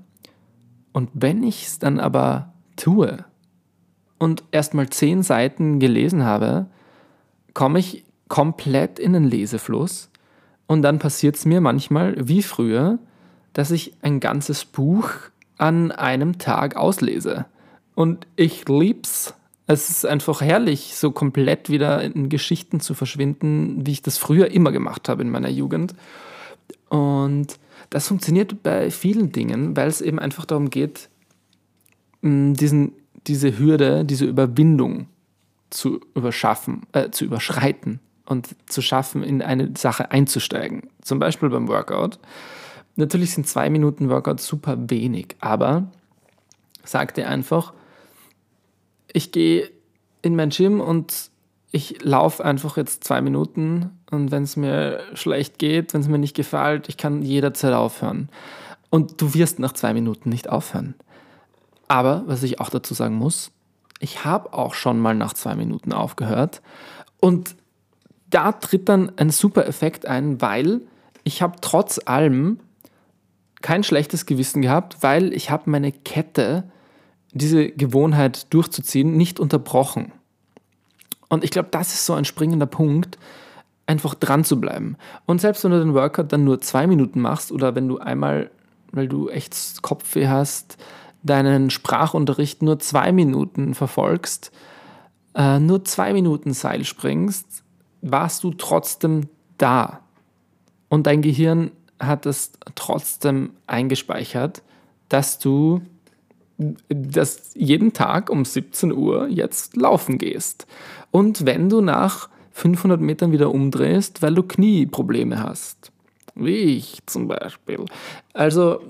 Und 0.94 1.10
wenn 1.14 1.44
ich 1.44 1.66
es 1.66 1.80
dann 1.80 2.00
aber 2.00 2.54
tue, 2.76 3.26
und 4.20 4.44
erst 4.52 4.74
mal 4.74 4.90
zehn 4.90 5.24
Seiten 5.24 5.80
gelesen 5.80 6.24
habe, 6.24 6.68
komme 7.54 7.80
ich 7.80 8.04
komplett 8.28 9.00
in 9.00 9.14
den 9.14 9.24
Lesefluss 9.24 10.10
und 10.68 10.82
dann 10.82 11.00
passiert 11.00 11.36
es 11.36 11.46
mir 11.46 11.62
manchmal, 11.62 12.16
wie 12.28 12.44
früher, 12.44 13.00
dass 13.54 13.72
ich 13.72 13.94
ein 14.02 14.20
ganzes 14.20 14.66
Buch 14.66 15.10
an 15.58 15.92
einem 15.92 16.38
Tag 16.38 16.76
auslese. 16.76 17.46
Und 17.96 18.28
ich 18.36 18.68
lieb's. 18.68 19.34
Es 19.68 19.90
ist 19.90 20.06
einfach 20.06 20.42
herrlich, 20.42 20.96
so 20.96 21.12
komplett 21.12 21.70
wieder 21.70 22.02
in 22.02 22.30
Geschichten 22.30 22.80
zu 22.80 22.94
verschwinden, 22.94 23.86
wie 23.86 23.92
ich 23.92 24.02
das 24.02 24.18
früher 24.18 24.50
immer 24.52 24.72
gemacht 24.72 25.10
habe 25.10 25.22
in 25.22 25.30
meiner 25.30 25.50
Jugend. 25.50 25.94
Und 26.90 27.60
das 27.90 28.08
funktioniert 28.08 28.64
bei 28.64 28.90
vielen 28.92 29.32
Dingen, 29.32 29.76
weil 29.76 29.90
es 29.90 30.02
eben 30.02 30.20
einfach 30.20 30.46
darum 30.46 30.70
geht, 30.70 31.10
diesen 32.22 32.94
diese 33.28 33.58
Hürde, 33.58 34.06
diese 34.06 34.26
Überwindung 34.26 35.08
zu 35.70 36.00
überschaffen, 36.16 36.84
äh, 36.94 37.10
zu 37.12 37.26
überschreiten 37.26 38.00
und 38.26 38.56
zu 38.68 38.82
schaffen, 38.82 39.24
in 39.24 39.42
eine 39.42 39.72
Sache 39.78 40.12
einzusteigen. 40.12 40.90
Zum 41.02 41.20
Beispiel 41.20 41.50
beim 41.50 41.68
Workout. 41.68 42.20
Natürlich 42.96 43.34
sind 43.34 43.48
zwei 43.48 43.70
Minuten 43.70 44.10
Workout 44.10 44.40
super 44.40 44.78
wenig, 44.90 45.36
aber 45.40 45.92
sag 46.84 47.14
dir 47.14 47.28
einfach, 47.28 47.74
ich 49.12 49.32
gehe 49.32 49.70
in 50.22 50.36
mein 50.36 50.50
Gym 50.50 50.80
und 50.82 51.30
ich 51.72 52.04
laufe 52.04 52.44
einfach 52.44 52.78
jetzt 52.78 53.04
zwei 53.04 53.22
Minuten 53.22 53.92
und 54.10 54.32
wenn 54.32 54.44
es 54.44 54.56
mir 54.56 55.02
schlecht 55.14 55.60
geht, 55.60 55.94
wenn 55.94 56.02
es 56.02 56.08
mir 56.08 56.18
nicht 56.18 56.36
gefällt, 56.36 56.90
ich 56.90 56.98
kann 56.98 57.22
jederzeit 57.22 57.74
aufhören. 57.74 58.30
Und 58.90 59.22
du 59.22 59.34
wirst 59.34 59.60
nach 59.60 59.74
zwei 59.74 59.94
Minuten 59.94 60.30
nicht 60.30 60.50
aufhören. 60.50 60.96
Aber, 61.90 62.24
was 62.26 62.44
ich 62.44 62.60
auch 62.60 62.70
dazu 62.70 62.94
sagen 62.94 63.16
muss, 63.16 63.52
ich 64.00 64.24
habe 64.24 64.54
auch 64.54 64.74
schon 64.74 65.00
mal 65.00 65.16
nach 65.16 65.34
zwei 65.34 65.56
Minuten 65.56 65.92
aufgehört. 65.92 66.62
Und 67.20 67.56
da 68.30 68.52
tritt 68.52 68.90
dann 68.90 69.12
ein 69.18 69.30
super 69.30 69.68
Effekt 69.68 70.06
ein, 70.06 70.42
weil 70.42 70.82
ich 71.24 71.42
habe 71.42 71.58
trotz 71.62 72.00
allem 72.06 72.60
kein 73.62 73.84
schlechtes 73.84 74.26
Gewissen 74.26 74.62
gehabt, 74.62 74.98
weil 75.02 75.34
ich 75.34 75.50
habe 75.50 75.70
meine 75.70 75.92
Kette, 75.92 76.70
diese 77.34 77.70
Gewohnheit 77.70 78.52
durchzuziehen, 78.54 79.18
nicht 79.18 79.40
unterbrochen. 79.40 80.12
Und 81.30 81.44
ich 81.44 81.52
glaube, 81.52 81.70
das 81.72 81.94
ist 81.94 82.06
so 82.06 82.14
ein 82.14 82.26
springender 82.26 82.66
Punkt, 82.66 83.18
einfach 83.86 84.16
dran 84.16 84.44
zu 84.44 84.60
bleiben. 84.60 84.98
Und 85.26 85.42
selbst 85.42 85.64
wenn 85.64 85.72
du 85.72 85.80
den 85.80 85.94
Workout 85.94 86.32
dann 86.32 86.44
nur 86.44 86.62
zwei 86.62 86.88
Minuten 86.88 87.22
machst 87.22 87.52
oder 87.52 87.76
wenn 87.76 87.88
du 87.88 87.98
einmal, 88.00 88.52
weil 88.92 89.08
du 89.08 89.30
echt 89.30 89.82
Kopfweh 89.82 90.28
hast, 90.28 90.78
deinen 91.24 91.70
Sprachunterricht 91.70 92.62
nur 92.62 92.80
zwei 92.80 93.12
Minuten 93.12 93.74
verfolgst, 93.74 94.52
äh, 95.36 95.60
nur 95.60 95.84
zwei 95.86 96.14
Minuten 96.14 96.54
Seil 96.54 96.84
springst, 96.84 97.64
warst 98.02 98.44
du 98.44 98.54
trotzdem 98.54 99.30
da. 99.58 100.02
Und 100.90 101.08
dein 101.08 101.22
Gehirn 101.22 101.72
hat 102.00 102.26
es 102.26 102.52
trotzdem 102.76 103.52
eingespeichert, 103.66 104.64
dass 105.10 105.40
du 105.40 105.82
dass 106.58 107.52
jeden 107.54 107.94
Tag 107.94 108.30
um 108.30 108.46
17 108.46 108.92
Uhr 108.92 109.28
jetzt 109.28 109.76
laufen 109.76 110.18
gehst. 110.18 110.68
Und 111.12 111.46
wenn 111.46 111.70
du 111.70 111.82
nach 111.82 112.30
500 112.58 113.00
Metern 113.00 113.32
wieder 113.32 113.54
umdrehst, 113.54 114.24
weil 114.24 114.34
du 114.34 114.42
Knieprobleme 114.42 115.44
hast. 115.44 115.92
Wie 116.34 116.78
ich 116.78 117.00
zum 117.06 117.28
Beispiel. 117.28 117.86
Also 118.34 118.82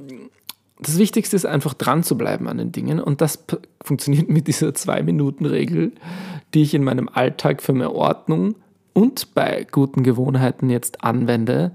das 0.80 0.98
Wichtigste 0.98 1.36
ist 1.36 1.46
einfach 1.46 1.74
dran 1.74 2.04
zu 2.04 2.18
bleiben 2.18 2.48
an 2.48 2.60
den 2.60 2.72
Dingen 2.72 3.02
und 3.02 3.20
das 3.20 3.44
funktioniert 3.84 4.30
mit 4.30 4.48
dieser 4.48 4.74
Zwei-Minuten-Regel, 4.74 5.92
die 6.54 6.62
ich 6.62 6.74
in 6.74 6.84
meinem 6.84 7.10
Alltag 7.10 7.62
für 7.62 7.74
mehr 7.74 7.94
Ordnung 7.94 8.56
und 8.94 9.34
bei 9.34 9.68
guten 9.70 10.04
Gewohnheiten 10.04 10.70
jetzt 10.70 11.04
anwende, 11.04 11.72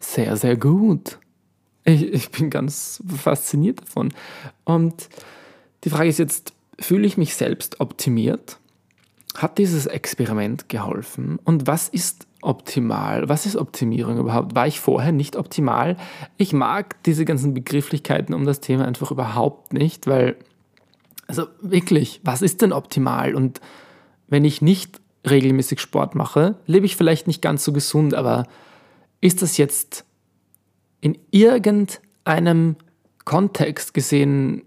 sehr, 0.00 0.36
sehr 0.36 0.56
gut. 0.56 1.18
Ich, 1.84 2.02
ich 2.02 2.30
bin 2.30 2.50
ganz 2.50 3.02
fasziniert 3.16 3.82
davon. 3.82 4.12
Und 4.64 5.08
die 5.84 5.90
Frage 5.90 6.08
ist 6.08 6.18
jetzt, 6.18 6.52
fühle 6.78 7.06
ich 7.06 7.16
mich 7.16 7.34
selbst 7.34 7.80
optimiert? 7.80 8.58
Hat 9.36 9.58
dieses 9.58 9.86
Experiment 9.86 10.68
geholfen? 10.68 11.38
Und 11.44 11.66
was 11.66 11.88
ist 11.88 12.26
optimal? 12.42 13.28
Was 13.28 13.46
ist 13.46 13.56
Optimierung 13.56 14.18
überhaupt? 14.18 14.54
War 14.54 14.66
ich 14.66 14.80
vorher 14.80 15.12
nicht 15.12 15.36
optimal? 15.36 15.96
Ich 16.36 16.52
mag 16.52 17.02
diese 17.04 17.24
ganzen 17.24 17.54
Begrifflichkeiten 17.54 18.34
um 18.34 18.44
das 18.44 18.60
Thema 18.60 18.84
einfach 18.84 19.10
überhaupt 19.10 19.72
nicht, 19.72 20.06
weil, 20.06 20.36
also 21.26 21.46
wirklich, 21.60 22.20
was 22.24 22.42
ist 22.42 22.60
denn 22.62 22.72
optimal? 22.72 23.34
Und 23.34 23.60
wenn 24.28 24.44
ich 24.44 24.60
nicht 24.60 25.00
regelmäßig 25.28 25.80
Sport 25.80 26.14
mache, 26.14 26.56
lebe 26.66 26.84
ich 26.84 26.96
vielleicht 26.96 27.26
nicht 27.26 27.42
ganz 27.42 27.64
so 27.64 27.72
gesund, 27.72 28.14
aber 28.14 28.46
ist 29.20 29.40
das 29.40 29.56
jetzt 29.56 30.04
in 31.02 31.18
irgendeinem 31.30 32.76
Kontext 33.26 33.92
gesehen 33.92 34.62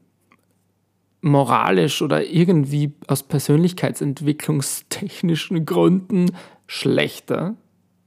moralisch 1.21 2.04
oder 2.04 2.24
irgendwie 2.24 2.93
aus 3.08 3.24
persönlichkeitsentwicklungstechnischen 3.24 5.65
Gründen 5.65 6.34
schlechter. 6.67 7.56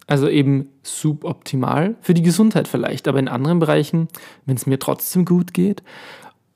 Also 0.06 0.28
eben 0.28 0.68
suboptimal. 0.82 1.96
Für 2.00 2.14
die 2.14 2.22
Gesundheit 2.22 2.68
vielleicht, 2.68 3.08
aber 3.08 3.18
in 3.18 3.26
anderen 3.26 3.58
Bereichen, 3.58 4.06
wenn 4.46 4.54
es 4.54 4.66
mir 4.66 4.78
trotzdem 4.78 5.24
gut 5.24 5.52
geht. 5.52 5.82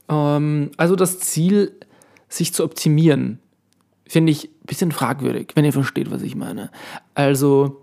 Ähm, 0.09 0.71
also 0.77 0.95
das 0.95 1.19
Ziel, 1.19 1.73
sich 2.29 2.55
zu 2.55 2.63
optimieren, 2.65 3.41
finde 4.07 4.31
ich 4.33 4.45
ein 4.45 4.67
bisschen 4.67 4.93
fragwürdig, 4.93 5.53
wenn 5.55 5.65
ihr 5.65 5.73
versteht, 5.73 6.11
was 6.11 6.21
ich 6.23 6.37
meine. 6.37 6.71
Also 7.15 7.82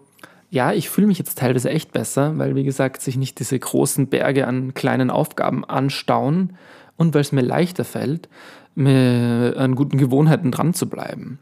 ja, 0.49 0.73
ich 0.73 0.89
fühle 0.89 1.07
mich 1.07 1.19
jetzt 1.19 1.37
teilweise 1.37 1.69
echt 1.69 1.91
besser, 1.91 2.37
weil 2.37 2.55
wie 2.55 2.63
gesagt 2.63 3.01
sich 3.01 3.17
nicht 3.17 3.39
diese 3.39 3.57
großen 3.57 4.07
Berge 4.07 4.47
an 4.47 4.73
kleinen 4.73 5.11
Aufgaben 5.11 5.63
anstauen 5.63 6.57
und 6.97 7.13
weil 7.13 7.21
es 7.21 7.31
mir 7.31 7.41
leichter 7.41 7.85
fällt, 7.85 8.29
an 8.75 9.75
guten 9.75 9.97
Gewohnheiten 9.97 10.51
dran 10.51 10.73
zu 10.73 10.89
bleiben. 10.89 11.39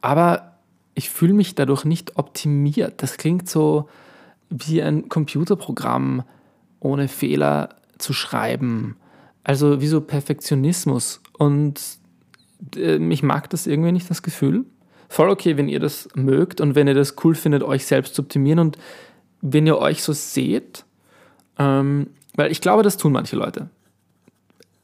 Aber 0.00 0.56
ich 0.94 1.10
fühle 1.10 1.34
mich 1.34 1.54
dadurch 1.54 1.84
nicht 1.84 2.16
optimiert. 2.16 3.02
Das 3.02 3.18
klingt 3.18 3.48
so 3.48 3.88
wie 4.48 4.82
ein 4.82 5.08
Computerprogramm 5.08 6.24
ohne 6.80 7.08
Fehler 7.08 7.70
zu 7.98 8.12
schreiben. 8.12 8.96
Also 9.44 9.80
wie 9.80 9.86
so 9.86 10.00
Perfektionismus. 10.00 11.20
Und 11.36 11.80
äh, 12.76 12.96
ich 13.12 13.22
mag 13.22 13.50
das 13.50 13.66
irgendwie 13.66 13.92
nicht, 13.92 14.08
das 14.10 14.22
Gefühl. 14.22 14.64
Voll 15.08 15.30
okay, 15.30 15.56
wenn 15.56 15.68
ihr 15.68 15.80
das 15.80 16.08
mögt 16.14 16.60
und 16.60 16.74
wenn 16.74 16.88
ihr 16.88 16.94
das 16.94 17.16
cool 17.24 17.34
findet, 17.34 17.62
euch 17.62 17.86
selbst 17.86 18.14
zu 18.14 18.22
optimieren 18.22 18.58
und 18.58 18.78
wenn 19.40 19.66
ihr 19.66 19.78
euch 19.78 20.02
so 20.02 20.12
seht. 20.12 20.84
Ähm, 21.58 22.08
weil 22.34 22.50
ich 22.50 22.60
glaube, 22.60 22.82
das 22.82 22.96
tun 22.96 23.12
manche 23.12 23.36
Leute. 23.36 23.70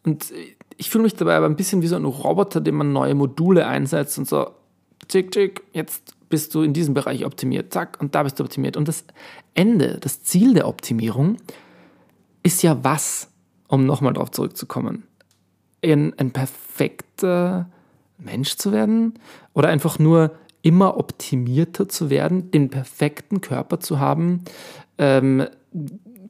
Und 0.04 0.32
ich 0.76 0.90
fühle 0.90 1.04
mich 1.04 1.14
dabei 1.14 1.36
aber 1.36 1.46
ein 1.46 1.56
bisschen 1.56 1.82
wie 1.82 1.86
so 1.86 1.96
ein 1.96 2.04
Roboter, 2.04 2.60
dem 2.60 2.76
man 2.76 2.92
neue 2.92 3.14
Module 3.14 3.66
einsetzt 3.66 4.18
und 4.18 4.28
so, 4.28 4.50
tschick, 5.08 5.30
tschick, 5.30 5.62
jetzt 5.72 6.14
bist 6.28 6.54
du 6.54 6.62
in 6.62 6.72
diesem 6.72 6.94
Bereich 6.94 7.26
optimiert, 7.26 7.72
zack, 7.72 7.98
und 8.00 8.14
da 8.14 8.22
bist 8.22 8.40
du 8.40 8.44
optimiert. 8.44 8.76
Und 8.76 8.88
das 8.88 9.04
Ende, 9.54 9.98
das 10.00 10.22
Ziel 10.22 10.54
der 10.54 10.66
Optimierung 10.66 11.36
ist 12.42 12.62
ja 12.62 12.82
was, 12.82 13.28
um 13.68 13.84
nochmal 13.84 14.14
darauf 14.14 14.30
zurückzukommen? 14.30 15.04
Ein, 15.84 16.14
ein 16.18 16.30
perfekter 16.30 17.68
Mensch 18.24 18.56
zu 18.56 18.72
werden? 18.72 19.14
Oder 19.52 19.68
einfach 19.68 19.98
nur 19.98 20.32
immer 20.62 20.96
optimierter 20.96 21.88
zu 21.88 22.08
werden, 22.08 22.50
den 22.50 22.70
perfekten 22.70 23.40
Körper 23.40 23.80
zu 23.80 23.98
haben, 23.98 24.42
ähm, 24.98 25.46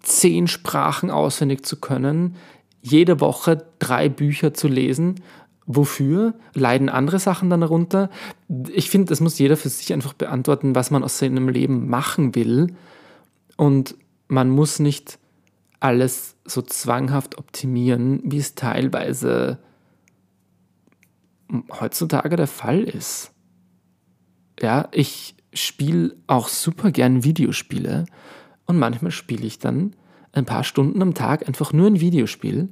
zehn 0.00 0.48
Sprachen 0.48 1.10
auswendig 1.10 1.64
zu 1.64 1.78
können, 1.78 2.36
jede 2.80 3.20
Woche 3.20 3.64
drei 3.78 4.08
Bücher 4.08 4.54
zu 4.54 4.68
lesen. 4.68 5.16
Wofür? 5.66 6.34
Leiden 6.54 6.88
andere 6.88 7.20
Sachen 7.20 7.48
dann 7.48 7.60
darunter? 7.60 8.10
Ich 8.72 8.90
finde, 8.90 9.10
das 9.10 9.20
muss 9.20 9.38
jeder 9.38 9.56
für 9.56 9.68
sich 9.68 9.92
einfach 9.92 10.12
beantworten, 10.12 10.74
was 10.74 10.90
man 10.90 11.04
aus 11.04 11.18
seinem 11.18 11.48
Leben 11.48 11.88
machen 11.88 12.34
will. 12.34 12.74
Und 13.56 13.94
man 14.26 14.50
muss 14.50 14.80
nicht 14.80 15.18
alles 15.78 16.36
so 16.44 16.62
zwanghaft 16.62 17.38
optimieren, 17.38 18.20
wie 18.24 18.38
es 18.38 18.54
teilweise 18.54 19.58
heutzutage 21.80 22.36
der 22.36 22.46
Fall 22.46 22.82
ist. 22.82 23.32
Ja, 24.60 24.88
ich 24.92 25.34
spiele 25.52 26.16
auch 26.26 26.48
super 26.48 26.90
gern 26.90 27.24
Videospiele 27.24 28.06
und 28.66 28.78
manchmal 28.78 29.10
spiele 29.10 29.46
ich 29.46 29.58
dann 29.58 29.94
ein 30.32 30.46
paar 30.46 30.64
Stunden 30.64 31.02
am 31.02 31.14
Tag 31.14 31.46
einfach 31.46 31.72
nur 31.72 31.86
ein 31.86 32.00
Videospiel 32.00 32.68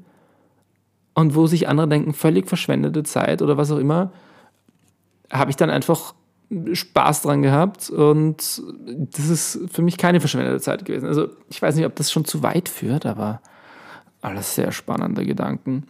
und 1.15 1.35
wo 1.35 1.47
sich 1.47 1.69
andere 1.69 1.89
denken, 1.89 2.15
völlig 2.15 2.49
verschwendete 2.49 3.03
Zeit 3.03 3.43
oder 3.43 3.57
was 3.57 3.71
auch 3.71 3.79
immer, 3.79 4.13
habe 5.31 5.51
ich 5.51 5.57
dann 5.57 5.71
einfach 5.71 6.15
Spaß 6.73 7.23
dran 7.23 7.43
gehabt 7.43 7.91
und 7.91 8.63
das 8.97 9.29
ist 9.29 9.61
für 9.71 9.83
mich 9.83 9.99
keine 9.99 10.21
verschwendete 10.21 10.61
Zeit 10.61 10.85
gewesen. 10.85 11.07
Also 11.07 11.29
ich 11.49 11.61
weiß 11.63 11.77
nicht, 11.77 11.87
ob 11.87 11.95
das 11.95 12.11
schon 12.11 12.25
zu 12.25 12.43
weit 12.43 12.69
führt, 12.69 13.07
aber 13.07 13.41
alles 14.21 14.55
sehr 14.55 14.73
spannende 14.73 15.25
Gedanken. 15.25 15.87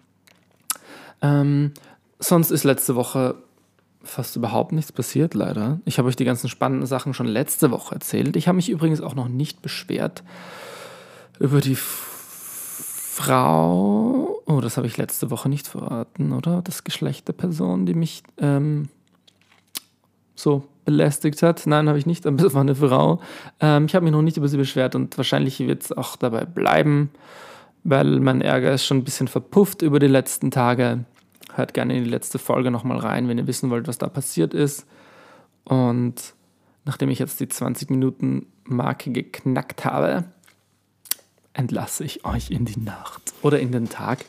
Ähm, 1.22 1.72
sonst 2.20 2.50
ist 2.50 2.64
letzte 2.64 2.94
Woche 2.94 3.35
fast 4.02 4.37
überhaupt 4.37 4.72
nichts 4.72 4.92
passiert, 4.92 5.35
leider. 5.35 5.80
Ich 5.85 5.98
habe 5.98 6.09
euch 6.09 6.16
die 6.16 6.24
ganzen 6.24 6.48
spannenden 6.48 6.87
Sachen 6.87 7.12
schon 7.12 7.26
letzte 7.26 7.70
Woche 7.70 7.96
erzählt. 7.96 8.37
Ich 8.37 8.48
habe 8.48 8.56
mich 8.56 8.70
übrigens 8.70 9.00
auch 9.00 9.14
noch 9.14 9.28
nicht 9.28 9.61
beschwert 9.62 10.22
über 11.38 11.61
die 11.61 11.76
Frau, 13.20 14.42
oh, 14.46 14.61
das 14.61 14.76
habe 14.76 14.87
ich 14.87 14.96
letzte 14.96 15.30
Woche 15.30 15.48
nicht 15.48 15.68
verraten, 15.68 16.33
oder? 16.33 16.62
Das 16.62 16.85
Geschlecht 16.85 17.28
der 17.28 17.35
Person, 17.35 17.85
die 17.85 17.94
mich 17.94 18.22
ähm, 18.38 18.88
so 20.35 20.64
belästigt 20.85 21.42
hat. 21.42 21.66
Nein, 21.66 21.88
habe 21.88 21.98
ich 21.98 22.06
nicht, 22.06 22.24
es 22.24 22.54
war 22.54 22.62
eine 22.62 22.74
Frau. 22.74 23.20
Ähm, 23.61 23.85
ich 23.87 23.94
habe 23.94 24.04
mich 24.04 24.12
noch 24.12 24.22
nicht 24.22 24.38
über 24.38 24.48
sie 24.48 24.56
beschwert 24.56 24.94
und 24.94 25.16
wahrscheinlich 25.18 25.61
wird 25.61 25.83
es 25.83 25.92
auch 25.92 26.16
dabei 26.16 26.46
bleiben, 26.46 27.11
weil 27.85 28.20
mein 28.20 28.40
Ärger 28.40 28.72
ist 28.72 28.87
schon 28.87 28.98
ein 28.98 29.04
bisschen 29.04 29.28
verpufft 29.28 29.83
über 29.83 29.98
die 29.98 30.06
letzten 30.06 30.50
Tage. 30.50 31.04
Hört 31.61 31.75
gerne 31.75 31.96
in 31.96 32.05
die 32.05 32.11
letzte 32.11 32.38
Folge 32.38 32.70
nochmal 32.70 32.99
rein, 32.99 33.29
wenn 33.29 33.38
ihr 33.38 33.46
wissen 33.46 33.70
wollt, 33.70 33.87
was 33.87 33.99
da 33.99 34.09
passiert 34.09 34.55
ist. 34.55 34.87
Und 35.64 36.35
nachdem 36.85 37.11
ich 37.11 37.20
jetzt 37.20 37.38
die 37.38 37.49
20 37.49 37.90
Minuten 37.90 38.46
Marke 38.64 39.12
geknackt 39.12 39.85
habe, 39.85 40.25
entlasse 41.53 42.05
ich 42.05 42.25
euch 42.25 42.51
in 42.51 42.64
die 42.64 42.81
Nacht 42.81 43.35
oder 43.42 43.61
in 43.61 43.73
den 43.73 43.88
Tag. 43.88 44.25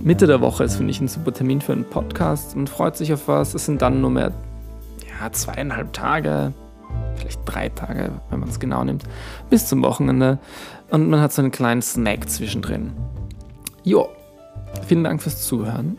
Mitte 0.00 0.26
der 0.26 0.40
Woche 0.40 0.64
ist, 0.64 0.76
finde 0.76 0.90
ich, 0.90 1.00
ein 1.00 1.08
super 1.08 1.32
Termin 1.32 1.60
für 1.60 1.72
einen 1.72 1.84
Podcast 1.88 2.56
und 2.56 2.68
freut 2.68 2.96
sich 2.96 3.12
auf 3.12 3.28
was. 3.28 3.54
Es 3.54 3.66
sind 3.66 3.82
dann 3.82 4.00
nur 4.00 4.10
mehr 4.10 4.32
ja, 5.20 5.30
zweieinhalb 5.30 5.92
Tage, 5.92 6.52
vielleicht 7.14 7.40
drei 7.44 7.68
Tage, 7.68 8.10
wenn 8.30 8.40
man 8.40 8.48
es 8.48 8.58
genau 8.58 8.82
nimmt, 8.84 9.04
bis 9.50 9.68
zum 9.68 9.82
Wochenende. 9.82 10.38
Und 10.90 11.08
man 11.08 11.20
hat 11.20 11.32
so 11.32 11.42
einen 11.42 11.52
kleinen 11.52 11.82
Snack 11.82 12.28
zwischendrin. 12.28 12.92
Jo, 13.84 14.08
vielen 14.86 15.04
Dank 15.04 15.22
fürs 15.22 15.42
Zuhören. 15.46 15.98